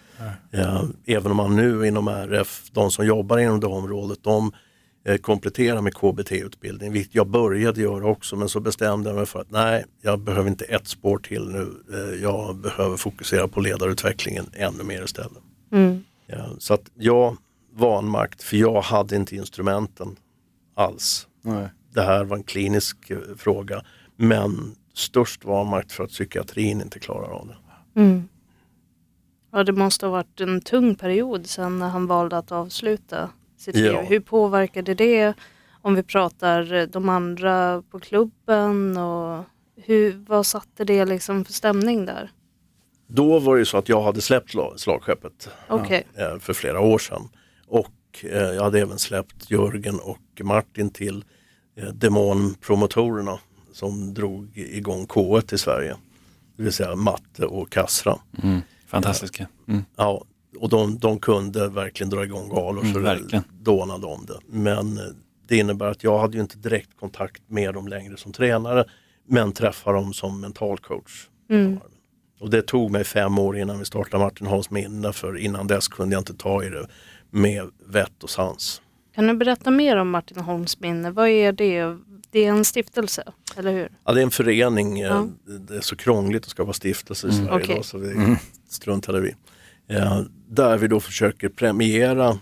[0.51, 4.53] Ja, även om man nu inom RF, de som jobbar inom det området, de
[5.07, 9.41] eh, kompletterar med KBT-utbildning, vilket jag började göra också, men så bestämde jag mig för
[9.41, 11.83] att nej, jag behöver inte ett spår till nu.
[11.93, 15.43] Eh, Jag behöver fokusera på ledarutvecklingen ännu mer istället.
[15.73, 16.05] Mm.
[16.27, 17.37] Ja, så att jag
[17.75, 20.17] vanmakt, för jag hade inte instrumenten
[20.75, 21.29] alls.
[21.43, 21.69] Nej.
[21.95, 23.83] Det här var en klinisk eh, fråga,
[24.17, 27.57] men störst vanmakt för att psykiatrin inte klarar av det.
[28.01, 28.29] Mm.
[29.53, 33.31] Ja, det måste ha varit en tung period sen när han valde att avsluta
[33.73, 34.01] sitt Ja.
[34.01, 34.09] liv.
[34.11, 35.35] Hur påverkade det
[35.83, 39.45] om vi pratar eh, de andra på klubben och
[39.77, 42.31] hur, vad satte det liksom för stämning där?
[43.07, 46.07] Då var det ju så att jag hade släppt slag- slagskeppet Okej.
[46.15, 47.29] eh, för flera år sedan.
[47.67, 47.93] Och
[48.23, 51.25] eh, jag hade även släppt Jörgen och Martin till
[52.17, 53.39] Demonpromotorerna
[53.73, 55.97] som drog igång K1 i Sverige.
[56.57, 58.19] Det vill säga Matte och Kassra.
[58.43, 58.61] Mm.
[58.87, 59.47] Fantastiska.
[59.69, 59.85] Mm.
[59.97, 60.25] Ja,
[60.57, 63.45] och de, de kunde verkligen dra igång galor Mm, så verkligen.
[63.51, 64.39] det dånade om det.
[64.47, 65.05] Men eh,
[65.49, 68.85] det innebär att jag hade ju inte direkt kontakt med dem längre som tränare
[69.29, 71.29] men träffar dem som mental coach.
[71.51, 71.79] Mm.
[72.41, 75.89] Och det tog mig fem år innan vi startade Martin Hans minne för innan dess
[75.89, 76.87] kunde jag inte ta i det
[77.31, 78.83] med vett och sans.
[79.15, 81.11] Kan du berätta mer om Martin Holms minne?
[81.11, 81.97] Vad är det?
[82.31, 83.23] Det är en stiftelse,
[83.57, 83.89] eller hur?
[84.05, 85.29] Ja, det är en förening, Ja.
[85.69, 87.47] det är så krångligt att skapa stiftelse i Mm.
[87.47, 87.75] Sverige Okej.
[87.75, 88.37] idag så vi Mm.
[88.69, 89.35] struntade vi.
[89.89, 92.39] Eh, där vi då försöker premiera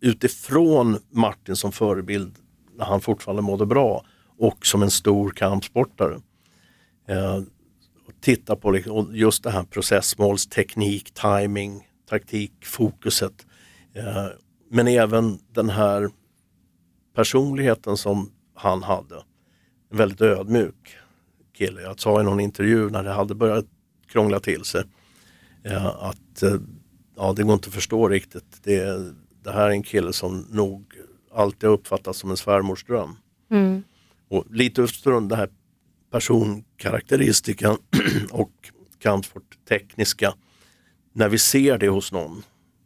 [0.00, 2.36] utifrån Martin som förebild
[2.76, 4.04] när han fortfarande mådde bra
[4.38, 6.20] och som en stor kampsportare.
[7.08, 7.36] Eh,
[8.06, 13.46] och titta på liksom, just det här processmålsteknik, timing, taktik, fokuset.
[13.94, 14.26] Eh,
[14.70, 16.10] men även den här
[17.14, 19.16] personligheten som han hade.
[19.90, 20.96] En väldigt ödmjuk
[21.56, 21.82] kille.
[21.82, 23.66] Jag sa i någon intervju när det hade börjat
[24.06, 24.84] krångla till sig
[25.64, 26.56] eh, att eh,
[27.16, 28.60] ja, det går inte att förstå riktigt.
[28.62, 29.12] Det,
[29.42, 30.94] det här är en kille som nog
[31.34, 33.16] alltid har uppfattats som en svärmors dröm.
[33.50, 33.82] Mm.
[34.28, 35.48] Och lite utifrån den här
[36.10, 37.76] personkaraktäristiken
[38.30, 38.52] och
[38.98, 40.34] kampsporttekniska.
[41.12, 42.42] När vi ser det hos någon,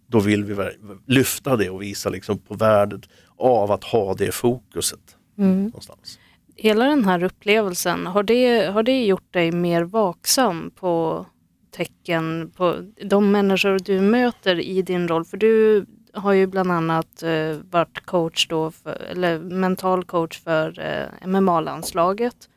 [0.07, 0.71] då vill vi
[1.07, 3.01] lyfta det och visa liksom på värdet
[3.37, 5.17] av att ha det fokuset.
[5.39, 5.65] Mm.
[5.65, 6.19] Någonstans.
[6.57, 11.27] Hela den här upplevelsen, har det, har det gjort dig mer vaksam på
[11.71, 15.25] tecken på de människor du möter i din roll?
[15.25, 20.81] För du har ju bland annat eh, varit coach då, för, eller mental coach för
[20.81, 22.49] eh, MMA-landslaget.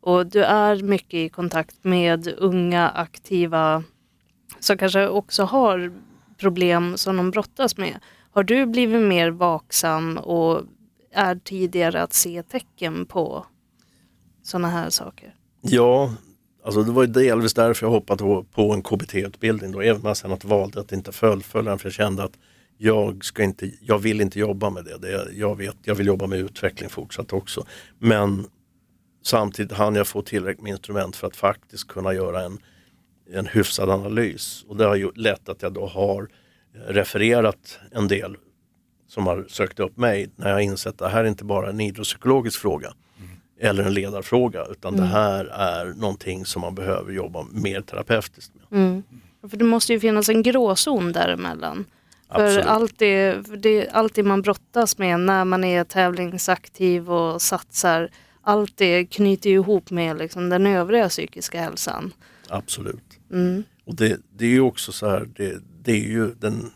[0.00, 3.84] Och du är mycket i kontakt med unga aktiva
[4.60, 5.92] som kanske också har
[6.36, 7.98] problem som de brottas med.
[8.30, 10.62] Har du blivit mer vaksam och
[11.12, 13.46] är tidigare att se tecken på
[14.42, 15.34] sådana här saker?
[15.60, 16.14] Ja,
[16.68, 20.16] alltså det var ju delvis därför jag hoppade på- en KBT-utbildning då, även om jag
[20.16, 22.38] sen att valde att inte fullfölja den för jag kände att
[22.78, 24.98] jag, ska inte, jag vill inte jobba med det.
[24.98, 25.28] det.
[25.32, 27.66] Jag vet, jag vill jobba med utveckling fortsatt också.
[27.98, 28.46] Men
[29.24, 32.58] samtidigt hann jag få tillräckligt med instrument för att faktiskt kunna göra en,
[33.32, 34.64] en hyfsad analys.
[34.68, 36.22] Och det har ju lett att jag då har
[36.74, 38.36] eh, refererat en del
[39.08, 41.80] som har sökt upp mig när jag insett att det här är inte bara en
[41.80, 42.92] idrottspsykologisk fråga
[43.60, 48.80] eller en ledarfråga utan det här är någonting som man behöver jobba mer terapeutiskt med.
[48.80, 49.02] Mm.
[49.50, 51.84] För det måste ju finnas en gråzon däremellan.
[52.30, 57.42] För allt det, för det, allt det man brottas med när man är tävlingsaktiv och
[57.42, 58.10] satsar,
[58.42, 62.12] allt det knyter ihop med liksom den övriga psykiska hälsan.
[62.48, 63.18] Absolut.
[63.32, 63.64] Mm.
[63.84, 66.70] Och det, det är ju också så här, det, det är ju den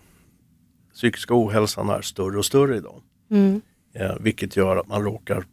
[0.95, 3.03] psykiska ohälsan är större och större idag.
[3.31, 3.61] Mm.
[3.95, 5.45] Eh, vilket gör att man råkar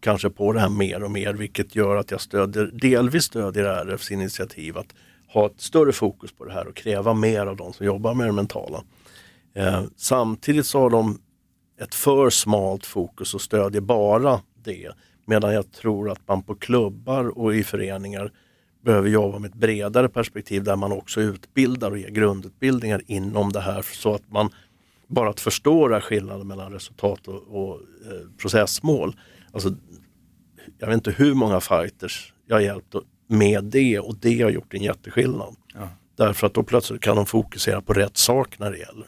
[0.00, 4.10] kanske på det här mer och mer vilket gör att jag stödjer, delvis stödjer RFs
[4.10, 4.94] initiativ att
[5.28, 8.26] ha ett större fokus på det här och kräva mer av de som jobbar med
[8.26, 8.82] det mentala.
[9.54, 11.18] Eh, samtidigt så har de
[11.80, 14.90] ett för smalt fokus och stödjer bara det.
[15.26, 18.32] Medan jag tror att man på klubbar och i föreningar
[18.84, 23.60] behöver jobba med ett bredare perspektiv där man också utbildar och ger grundutbildningar inom det
[23.60, 24.50] här så att man
[25.06, 29.16] bara att förstå skillnaden mellan resultat och, och eh, processmål.
[29.52, 29.74] Alltså,
[30.78, 32.94] jag vet inte hur många fighters jag har hjälpt
[33.26, 35.56] med det och det har gjort en jätteskillnad.
[36.16, 39.06] Därför att då plötsligt kan de fokusera på rätt sak när det gäller.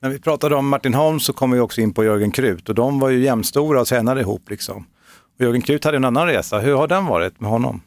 [0.00, 2.74] När vi pratade om Martin Holm så kom vi också in på Jörgen Krut och
[2.74, 4.86] de var ju jämnstora och tränade ihop liksom.
[5.34, 7.80] Och Jörgen Krut hade en annan resa, hur har den varit med honom?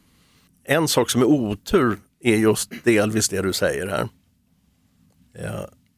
[0.64, 4.08] En sak som är otur är just delvis det du säger här.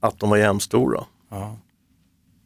[0.01, 1.05] Att de var jämnstora.
[1.31, 1.57] Ja.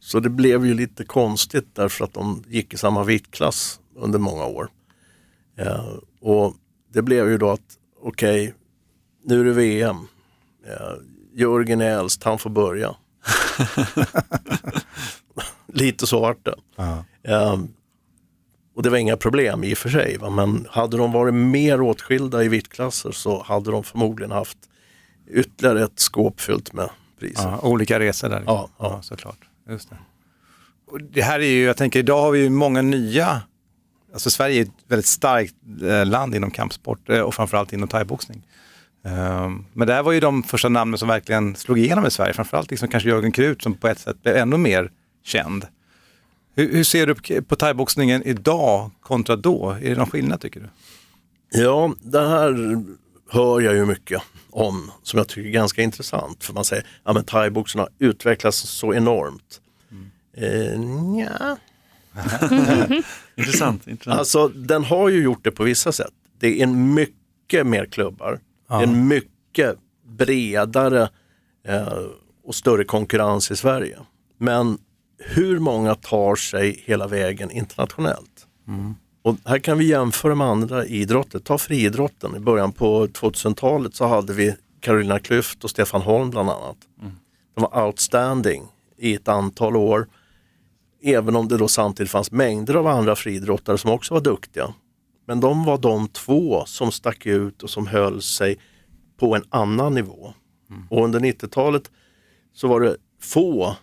[0.01, 4.47] Så det blev ju lite konstigt därför att de gick i samma viktklass under många
[4.47, 4.69] år.
[5.57, 5.91] Eh,
[6.21, 6.55] och
[6.93, 8.55] det blev ju då att okej,
[9.25, 9.97] nu är det VM.
[10.67, 10.93] Eh,
[11.35, 12.97] Jörgen är äldst, han får börja.
[15.67, 16.55] lite så vart det.
[17.23, 17.57] Eh,
[18.77, 20.19] och det var inga problem i och för sig.
[20.19, 20.31] Va?
[20.31, 24.59] Men hade de varit mer åtskilda i viktklasser så hade de förmodligen haft
[25.31, 26.91] ytterligare ett skåp fyllt med
[27.21, 27.49] priser.
[27.49, 28.43] Ja, olika resor där.
[28.47, 28.91] Ja, ja.
[28.93, 29.39] ja såklart.
[29.69, 29.97] Just det.
[30.87, 33.43] Och det här är ju, jag tänker idag har vi ju många nya,
[34.17, 38.43] alltså Sverige är ett väldigt starkt eh, land inom kampsport eh, och framförallt inom thaiboxning.
[39.05, 42.71] Ehm, Men där var ju de första namnen som verkligen slog igenom i Sverige, framförallt
[42.71, 44.91] liksom kanske Jörgen Krut som på ett sätt blev ännu mer
[45.25, 45.67] känd.
[46.55, 49.71] Hur, hur ser du på- thaiboxningen idag kontra då?
[49.71, 50.69] Är det någon skillnad tycker du?
[51.61, 52.83] Ja, det här
[53.31, 56.45] hör jag ju mycket om som jag tycker är ganska intressant.
[56.45, 59.61] För man säger att ja, thaiboxen har utvecklats så enormt.
[60.37, 61.57] Eh, nja.
[63.37, 63.87] Intressant.
[63.87, 64.19] intressant.
[64.19, 66.13] Alltså den har ju gjort det på vissa sätt.
[66.39, 68.41] Det är en mycket mer klubbar.
[68.69, 71.09] En mycket bredare
[71.69, 71.99] eh,
[72.45, 73.99] och större konkurrens i Sverige.
[74.39, 74.79] Men
[75.19, 78.47] hur många tar sig hela vägen internationellt?
[79.23, 81.39] Och här kan vi jämföra med andra idrotter.
[81.39, 82.37] Ta friidrotten.
[82.37, 86.77] I början på 2000-talet så hade vi Carolina Klüft och Stefan Holm bland annat.
[87.55, 88.63] De var outstanding
[88.99, 90.09] i ett antal år.
[91.03, 94.75] Även om det då samtidigt fanns mängder av andra friidrottare som också var duktiga.
[95.27, 98.59] Men de var de två som stack ut och som höll sig
[99.17, 100.35] på en annan nivå.
[100.91, 101.91] Och under 90-talet
[102.53, 103.77] så var det få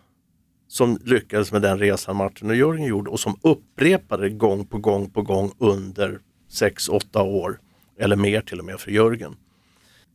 [0.68, 5.09] som lyckades med den resan Martin och Jörgen gjorde och som upprepade gång på gång
[5.09, 6.20] på gång under
[6.51, 7.59] 6-8 år
[7.99, 9.36] eller mer till och med för Jörgen.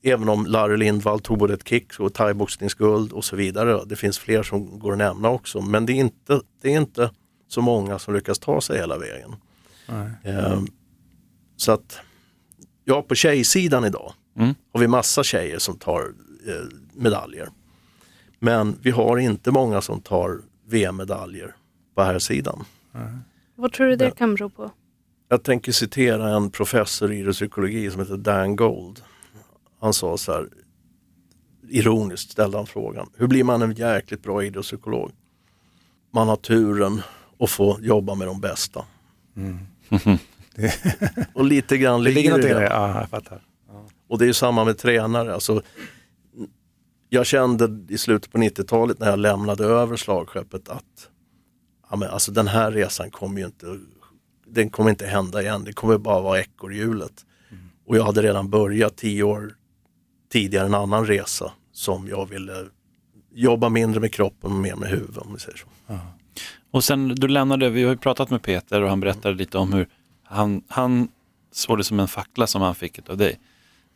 [0.03, 3.85] Även om Larry Lindvall tog både ett kick och thaiboxningsguld och så vidare.
[3.87, 7.11] Det finns fler som går att nämna också men det är inte, det är inte
[7.49, 9.37] så många som lyckas ta sig hela vägen.
[10.25, 10.67] Ehm,
[11.57, 12.01] så att,
[12.85, 14.13] ja på tjejsidan idag
[14.73, 16.01] har vi massa tjejer som tar
[16.47, 17.49] eh, medaljer.
[18.39, 21.55] Men vi har inte många som tar VM-medaljer
[21.95, 22.65] på här sidan.
[23.55, 24.71] Vad tror du det kan bero på?
[25.29, 29.03] Jag tänker citera en professor i idrottspsykologi som heter Dan Gold.
[29.81, 30.49] Han sa så här,
[31.69, 35.11] ironiskt ställde han frågan, hur blir man en jäkligt bra idrottspsykolog?
[36.11, 37.03] Man har turen
[37.39, 38.85] att få jobba med de bästa.
[41.35, 42.63] Och lite grann Det ligger det.
[42.63, 43.43] ja, jag fattar.
[44.09, 45.35] Och det är ju samma med tränare.
[45.35, 45.63] Alltså,
[47.09, 51.09] jag kände i slutet på 90-talet när jag lämnade över slagskeppet att
[51.91, 53.79] ja, men alltså, den här resan kommer ju inte,
[54.47, 55.65] den kommer inte hända igen.
[55.65, 57.25] Det kommer bara vara ekorrhjulet.
[57.87, 59.55] Och jag hade redan börjat tio år
[60.29, 62.67] tidigare en annan resa som jag ville
[63.35, 65.67] jobba mindre med kroppen och mer med huvudet om vi säger så.
[66.71, 69.73] Och sen du lämnade, vi har ju pratat med Peter och han berättade lite om
[69.73, 69.89] hur
[70.25, 71.09] han, han
[71.53, 73.41] såg det som en fackla som han fick av dig.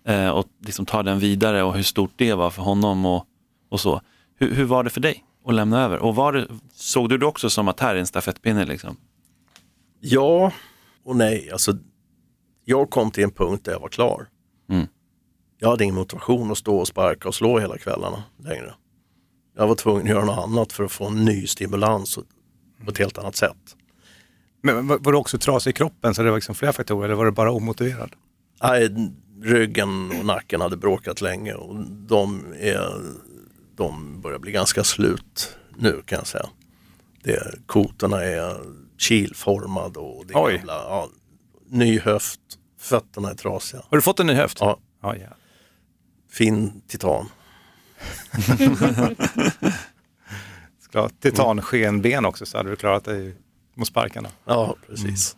[0.06, 3.26] Eh, och liksom ta den vidare och hur stort det var för honom och,
[3.70, 4.00] och så.
[4.38, 5.98] Hur, hur var det för dig att lämna över?
[5.98, 8.96] Och var det, såg du det också som att här är en stafettpinne liksom?
[10.00, 10.52] Ja
[11.04, 11.50] och nej.
[11.52, 11.78] Alltså,
[12.64, 14.28] jag kom till en punkt där jag var klar.
[15.62, 18.74] Jag hade ingen motivation att stå och sparka och slå hela kvällarna längre.
[19.56, 22.18] Jag var tvungen att göra något annat för att få en ny stimulans
[22.84, 23.76] på ett helt annat sätt.
[24.62, 27.14] Men var, var du också trasig i kroppen så det var liksom flera faktorer eller
[27.14, 28.12] var det bara omotiverad?
[28.62, 29.10] Nej,
[29.42, 33.00] ryggen och nacken hade bråkat länge och de, är,
[33.76, 36.46] de börjar bli ganska slut nu kan jag säga.
[37.22, 38.56] Det, kotorna är
[38.98, 40.56] kilformad och det Oj.
[40.56, 41.08] gamla, ja,
[41.68, 42.40] ny höft,
[42.78, 43.82] fötterna är trasiga.
[43.88, 44.60] Har du fått en ny höft?
[44.60, 45.26] Ja, Ja, ja.
[46.32, 47.28] Fin titan.
[50.80, 53.36] Ska ha titanskenben också så hade du klarat dig
[53.74, 54.28] mot sparkarna.
[54.44, 55.36] Ja, precis.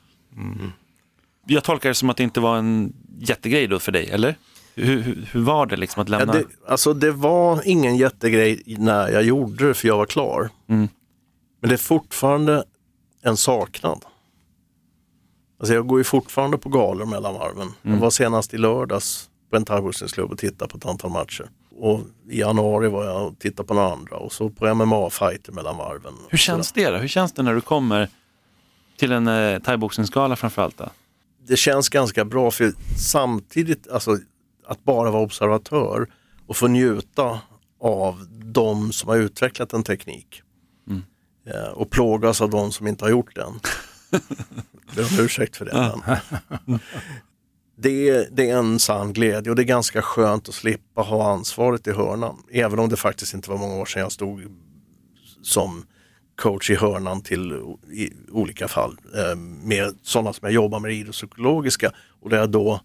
[1.46, 4.36] Jag tolkar det som att det inte var en jättegrej då för dig, eller?
[4.74, 6.32] Hur, hur, hur var det liksom att Ja, lämna?
[6.32, 10.50] det, alltså det var ingen jättegrej när jag gjorde det för jag var klar.
[10.68, 10.88] Mm.
[11.60, 12.64] Men det är fortfarande
[13.22, 14.04] en saknad.
[15.60, 17.72] Alltså jag går ju fortfarande på galor mellan varven.
[17.82, 17.94] Mm.
[17.94, 21.50] Jag var senast i lördags på en thaiboxningsklubb och tittade på ett antal matcher.
[21.78, 25.76] Och i januari var jag och tittade på några andra och så på MMA-fighter mellan
[25.76, 26.14] varven.
[26.28, 26.96] Hur känns det då?
[26.96, 28.08] Hur känns det när du kommer
[28.96, 30.78] till en eh, thaiboxningsgala framförallt?
[30.78, 30.88] Då?
[31.46, 34.18] det känns ganska bra för samtidigt, alltså
[34.66, 36.06] att bara vara observatör
[36.46, 37.40] och få njuta
[37.80, 40.42] av de som har utvecklat en teknik.
[41.46, 43.60] Eh, och plågas av de som inte har gjort den.
[44.96, 46.00] Ber om ursäkt för det.
[46.66, 46.78] Men.
[47.76, 51.32] Det, är, det är en sann glädje och det är ganska skönt att slippa ha
[51.32, 52.42] ansvaret i hörnan.
[52.50, 54.42] Även om det faktiskt inte var många år sedan jag stod
[55.42, 55.86] som
[56.36, 57.52] coach i hörnan till
[57.92, 62.80] i olika fall eh, med sådana som jag jobbar med idrottspsykologiska och där jag då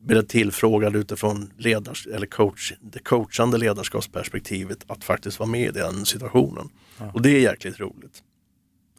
[0.00, 6.06] blev tillfrågad utifrån ledars, eller coach, det coachande ledarskapsperspektivet att faktiskt vara med i den
[6.06, 6.68] situationen.
[7.14, 8.22] Och det är jäkligt roligt.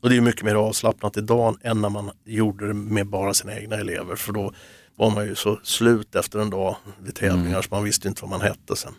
[0.02, 3.60] Och det är mycket mer avslappnat idag än när man gjorde det med bara sina
[3.60, 4.54] egna elever för då
[4.96, 8.30] var man ju så slut efter en dag vid tävlingar så man visste inte vad
[8.30, 8.94] man hette sen.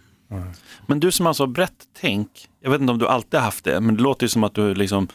[0.87, 2.29] Men du som alltså har brett tänk,
[2.61, 4.55] jag vet inte om du alltid har haft det, men det låter ju som att
[4.55, 5.09] du liksom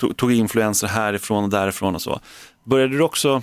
[0.00, 2.20] tog, tog influenser härifrån och därifrån och så.
[2.64, 3.42] Började du också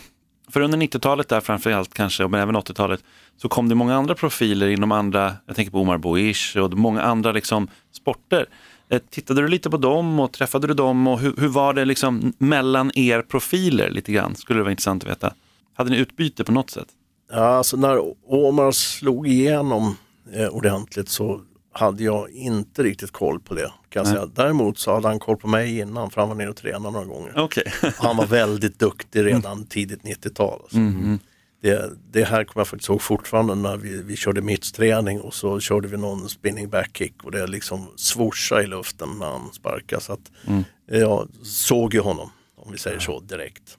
[0.51, 3.03] För under 90-talet där framförallt kanske, men även 80-talet,
[3.37, 7.01] så kom det många andra profiler inom andra, jag tänker på Omar Boish och många
[7.01, 8.45] andra liksom sporter.
[8.89, 11.85] Eh, Tittade du lite på dem och träffade du dem och hur, hur var det
[11.85, 14.35] liksom mellan er profiler lite grann?
[14.35, 15.33] Skulle det vara intressant att veta.
[15.79, 16.87] Hade ni utbyte på något sätt?
[17.31, 19.97] Ja, alltså när Omar slog igenom
[20.33, 21.41] eh, ordentligt så
[21.73, 23.71] hade jag inte riktigt koll på det.
[23.89, 24.25] Kan jag säga.
[24.25, 27.05] Däremot så hade han koll på mig innan för han var nere och tränade några
[27.05, 27.33] gånger.
[27.37, 27.63] Okej.
[27.97, 30.59] Han var väldigt duktig redan tidigt 90-tal.
[30.61, 30.77] Alltså.
[30.77, 31.19] Mhm.
[31.61, 35.59] Det, det här kommer jag faktiskt ihåg fortfarande när vi, vi körde mittsträning och så
[35.59, 40.01] körde vi någon spinning back kick och det liksom swoosha i luften när han sparkade.
[40.01, 40.63] Så att Mm.
[40.87, 43.77] jag såg ju honom, om vi säger så, direkt.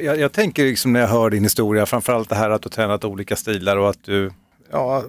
[0.00, 3.04] Jag, jag tänker liksom när jag hör din historia, framförallt det här att du tränat
[3.04, 4.32] olika stilar och att du
[4.70, 5.04] ja,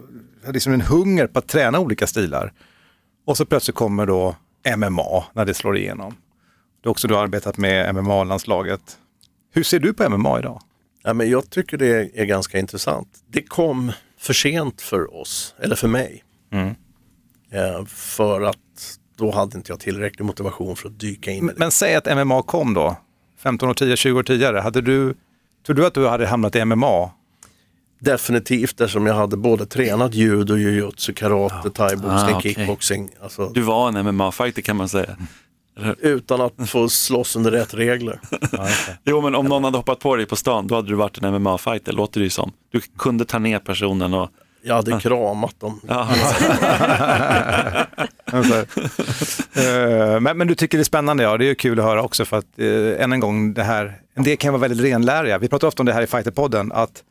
[0.46, 2.54] har liksom en hunger på att träna olika stilar.
[3.26, 4.36] Och så plötsligt kommer då
[4.78, 6.16] MMA när det slår igenom.
[6.82, 8.98] Du har också du har arbetat med MMA-landslaget.
[9.54, 10.62] Hur ser du på MMA idag?
[11.04, 13.08] Ja, men jag tycker det är ganska intressant.
[13.28, 16.24] Det kom för sent för oss, eller för mig.
[16.52, 16.76] Mm.
[17.52, 18.58] Eh, för att
[19.18, 22.16] då hade inte jag tillräcklig motivation för att dyka in i Men, men säg att
[22.18, 22.98] MMA kom då,
[23.44, 24.58] 15 år tidigare, 20 år tidigare.
[24.60, 25.14] Hade du,
[25.66, 27.12] tror du att du hade hamnat i MMA?
[28.00, 32.54] Definitivt eftersom jag hade både tränat judo, jujutsu, karate, thaiboxning, Ah, okej.
[32.54, 33.10] kickboxing.
[33.24, 35.18] Alltså, Du var en MMA-fighter kan man säga.
[36.00, 38.20] utan att få slåss under rätt regler.
[39.06, 41.34] Jo, men om någon hade hoppat på dig på stan, då hade du varit en
[41.44, 42.52] MMA-fighter, låter det ju som.
[42.72, 44.30] Du kunde ta ner personen och...
[44.66, 45.82] Jag hade kramat dem.
[45.88, 46.10] Ja,
[48.26, 48.66] Alltså,
[49.60, 52.04] eh, men, men du tycker det är spännande, ja det är ju kul att höra
[52.04, 55.38] också för att eh, än en gång det här, en del kan vara väldigt renläriga.
[55.38, 57.04] Vi pratar ofta om det här i Fighterpodden, att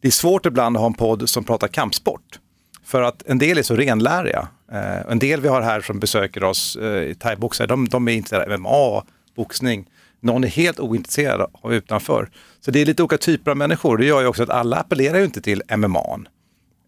[0.00, 2.38] det är svårt ibland att ha en podd som pratar kampsport.
[2.84, 4.48] För att en del är så renläriga.
[4.72, 8.54] Eh, en del vi har här som besöker oss, eh, thaiboxare, de, de är intresserade
[8.54, 9.02] av MMA,
[9.36, 9.86] boxning.
[10.20, 12.30] Någon är helt ointresserad av utanför.
[12.60, 13.96] Så det är lite olika typer av människor.
[13.96, 16.18] Det gör ju också att alla appellerar ju inte till MMA.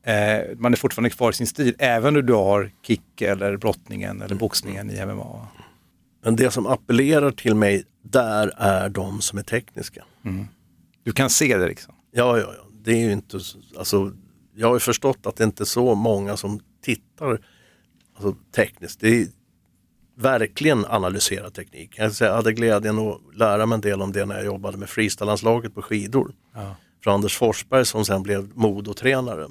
[0.07, 4.23] Eh, man är fortfarande kvar i sin stil, även om du har kick eller brottningen
[4.23, 5.47] eller boxningen i MMA.
[6.25, 10.05] Men det som appellerar till mig där är de som är tekniska.
[11.05, 11.95] Du kan se det liksom.
[12.13, 12.63] Ja, ja, ja.
[12.85, 14.13] Det är ju inte, så- alltså,
[14.55, 17.41] jag har ju förstått att det inte är så många som tittar
[18.15, 19.01] alltså, tekniskt.
[19.01, 19.27] Det är
[20.19, 21.95] verkligen analysera teknik.
[21.99, 25.75] Jag, hade glädjen att lära mig en del om det när jag jobbade med freestylelandslaget
[25.75, 26.33] på skidor.
[27.05, 29.47] För Anders Forsberg som sen blev modotränare.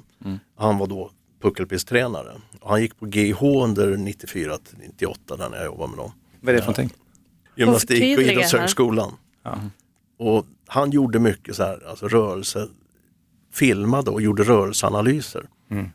[0.56, 2.32] Han var då puckelpisttränare.
[2.62, 6.12] Han gick på GH under 94 till 98 där när jag jobbade med dem.
[6.40, 6.98] Vad är det för någonting?
[7.56, 9.12] Gymnastik och idrottshögskolan.
[10.18, 12.68] Och han gjorde mycket så här, alltså rörelse,
[13.52, 15.46] filmade och gjorde rörelseanalyser.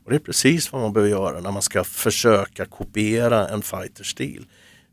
[0.03, 4.45] Och det är precis vad man behöver göra när man ska försöka kopiera en fighterstil.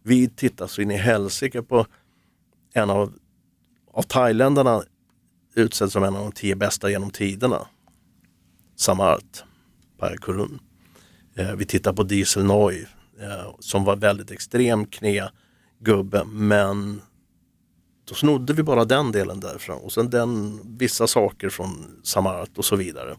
[0.03, 1.87] Vi tittar så in i helsike på
[2.75, 3.13] en av,
[3.93, 4.83] av thailändarna
[5.59, 7.67] utsedd som en av de tio bästa genom tiderna.
[8.77, 9.45] Samart
[9.99, 10.61] Parkurun.
[11.37, 12.87] Eh, vi tittar på Diesel Noy
[13.21, 17.03] eh, som var väldigt extrem knägubbe men
[18.09, 22.65] då snodde vi bara den delen därifrån och sen den, vissa saker från Samart och
[22.65, 23.17] så vidare.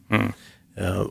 [0.76, 1.06] Eh,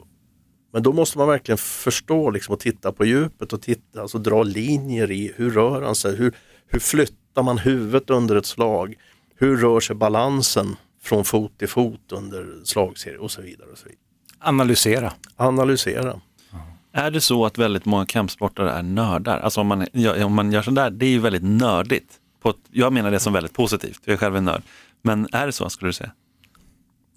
[0.73, 4.43] men då måste man verkligen förstå liksom, och titta på djupet och titta, alltså dra
[4.43, 8.95] linjer i hur rör han sig, hur, hur flyttar man huvudet under ett slag,
[9.37, 10.77] hur rör sig balansen
[11.09, 13.69] från fot till fot under slagserie och så vidare.
[13.73, 14.01] Och så vidare.
[14.39, 15.13] Analysera.
[15.37, 16.21] Analysera.
[16.93, 19.39] Är det så att väldigt många kampsportare är nördar?
[19.39, 19.87] Alltså om man,
[20.25, 22.13] om man gör sådär, det är ju väldigt nördigt.
[22.43, 24.63] På ett, jag menar det som väldigt positivt, jag är själv en nörd.
[25.03, 26.13] Men är det så skulle du säga?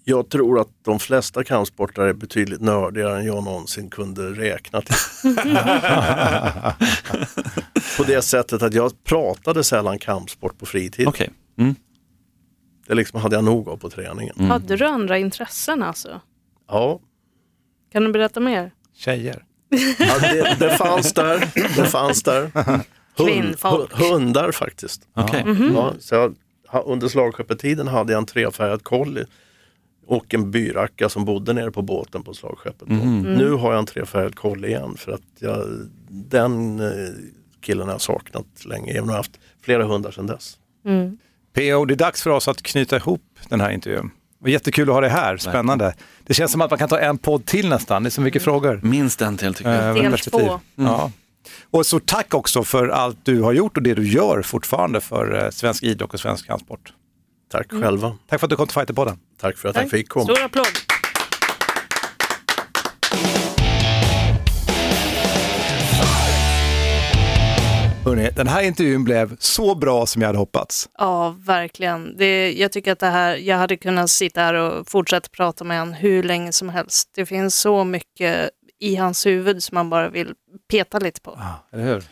[0.04, 4.96] Jag tror att de flesta kampsportare är betydligt nördigare än jag någonsin kunde räkna till.
[7.96, 11.08] på det sättet att jag pratade sällan kampsport på fritid.
[11.08, 11.30] Okej.
[11.58, 11.74] Mm.
[12.92, 14.40] Det liksom hade jag nog av på träningen.
[14.40, 16.20] Hade du andra intressen alltså?
[16.68, 17.00] Ja,
[17.92, 18.70] Kan du berätta mer?
[18.94, 19.44] Tjejer.
[19.98, 21.38] ja det, det fanns där.
[21.54, 22.50] Det fanns där.
[23.16, 23.92] Kvinnfolk.
[23.92, 25.08] hu- hundar faktiskt.
[25.14, 25.44] Okej.
[25.74, 26.34] Ja, så jag,
[26.86, 29.24] under slagskeppetiden hade jag en trefärgad collie
[30.06, 32.88] och en byracka som bodde nere på båten på slagskeppet.
[32.88, 32.94] då.
[32.94, 35.66] Nu har jag en trefärgad collie igen för att jag,
[36.08, 36.90] den eh,
[37.60, 38.90] killen har jag saknat länge.
[38.92, 40.58] Även om jag har haft flera hundar sedan dess.
[40.84, 41.18] Mm.
[41.54, 44.10] PO, det är dags för oss att knyta ihop den här intervjun.
[44.42, 45.94] Och jättekul att ha dig här, spännande.
[46.26, 48.42] Det känns som att man kan ta en podd till nästan, det är så mycket
[48.42, 48.80] frågor.
[48.82, 49.96] Minst en till tycker jag.
[49.96, 50.60] Eh, Del två.
[50.74, 51.10] Ja.
[51.70, 55.44] Och så tack också för allt du har gjort och det du gör fortfarande för
[55.44, 56.92] eh, svensk idrott och svensk kampsport.
[57.50, 58.16] Tack själva.
[58.28, 59.18] Tack för att du kom till Fighterpodden.
[59.40, 60.24] Tack för att jag fick komma.
[60.24, 60.66] Stor applåd.
[68.04, 70.88] Hörrni, den här intervjun blev så bra som jag hade hoppats.
[70.98, 72.16] Ja, verkligen.
[72.16, 75.78] Det, jag tycker att det här, jag hade kunnat sitta här och fortsätta prata med
[75.78, 77.10] honom hur länge som helst.
[77.14, 78.50] Det finns så mycket
[78.80, 80.34] i hans huvud som man bara vill
[80.70, 81.38] peta lite på.
[81.72, 82.04] Eller hur?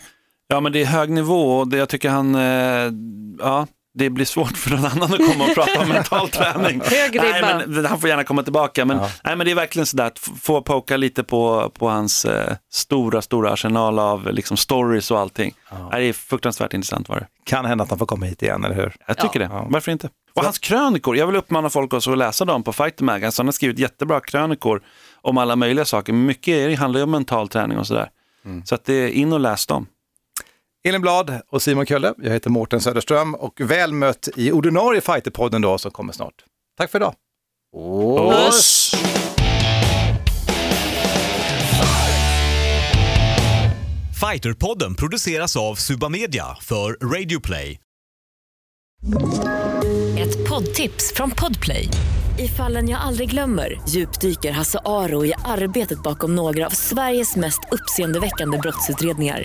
[0.48, 2.92] Ja, men det är hög nivå och det, jag tycker han, eh,
[3.38, 6.82] ja, det blir svårt för någon annan att komma och prata om mental träning.
[7.14, 9.10] Nej, men, han får gärna komma tillbaka, men, Ja.
[9.24, 13.22] nej, men det är verkligen sådär att få poka lite på, på hans eh, stora,
[13.22, 15.54] stora arsenal av liksom, stories och allting.
[15.92, 17.26] Nej, Det är fruktansvärt intressant var det.
[17.44, 18.94] Kan hända att han får komma hit igen, eller hur?
[19.06, 19.50] Jag tycker det.
[19.68, 20.08] Varför inte?
[20.34, 23.24] Och hans krönikor, jag vill uppmana folk också att läsa dem på Fighter Mag.
[23.24, 24.82] Alltså, han har skrivit jättebra krönikor
[25.22, 26.12] om alla möjliga saker.
[26.12, 28.08] Mycket handlar ju om mental träning och sådär.
[28.64, 29.86] Så att det är in och läs dem.
[30.88, 35.62] Elin Blad och Simon Kölle, jag heter Mårten Söderström och väl mött i ordinarie Fighterpodden
[35.62, 36.34] då som kommer snart.
[36.78, 37.14] Tack för idag.
[38.30, 38.92] Puss!
[44.20, 47.78] Fighterpodden produceras av Suba Media för Radio Play.
[50.18, 51.88] Ett poddtips från Podplay.
[52.38, 57.60] I fallen jag aldrig glömmer djupdyker Hasse Aro i arbetet bakom några av Sveriges mest
[57.70, 59.44] uppseendeväckande brottsutredningar.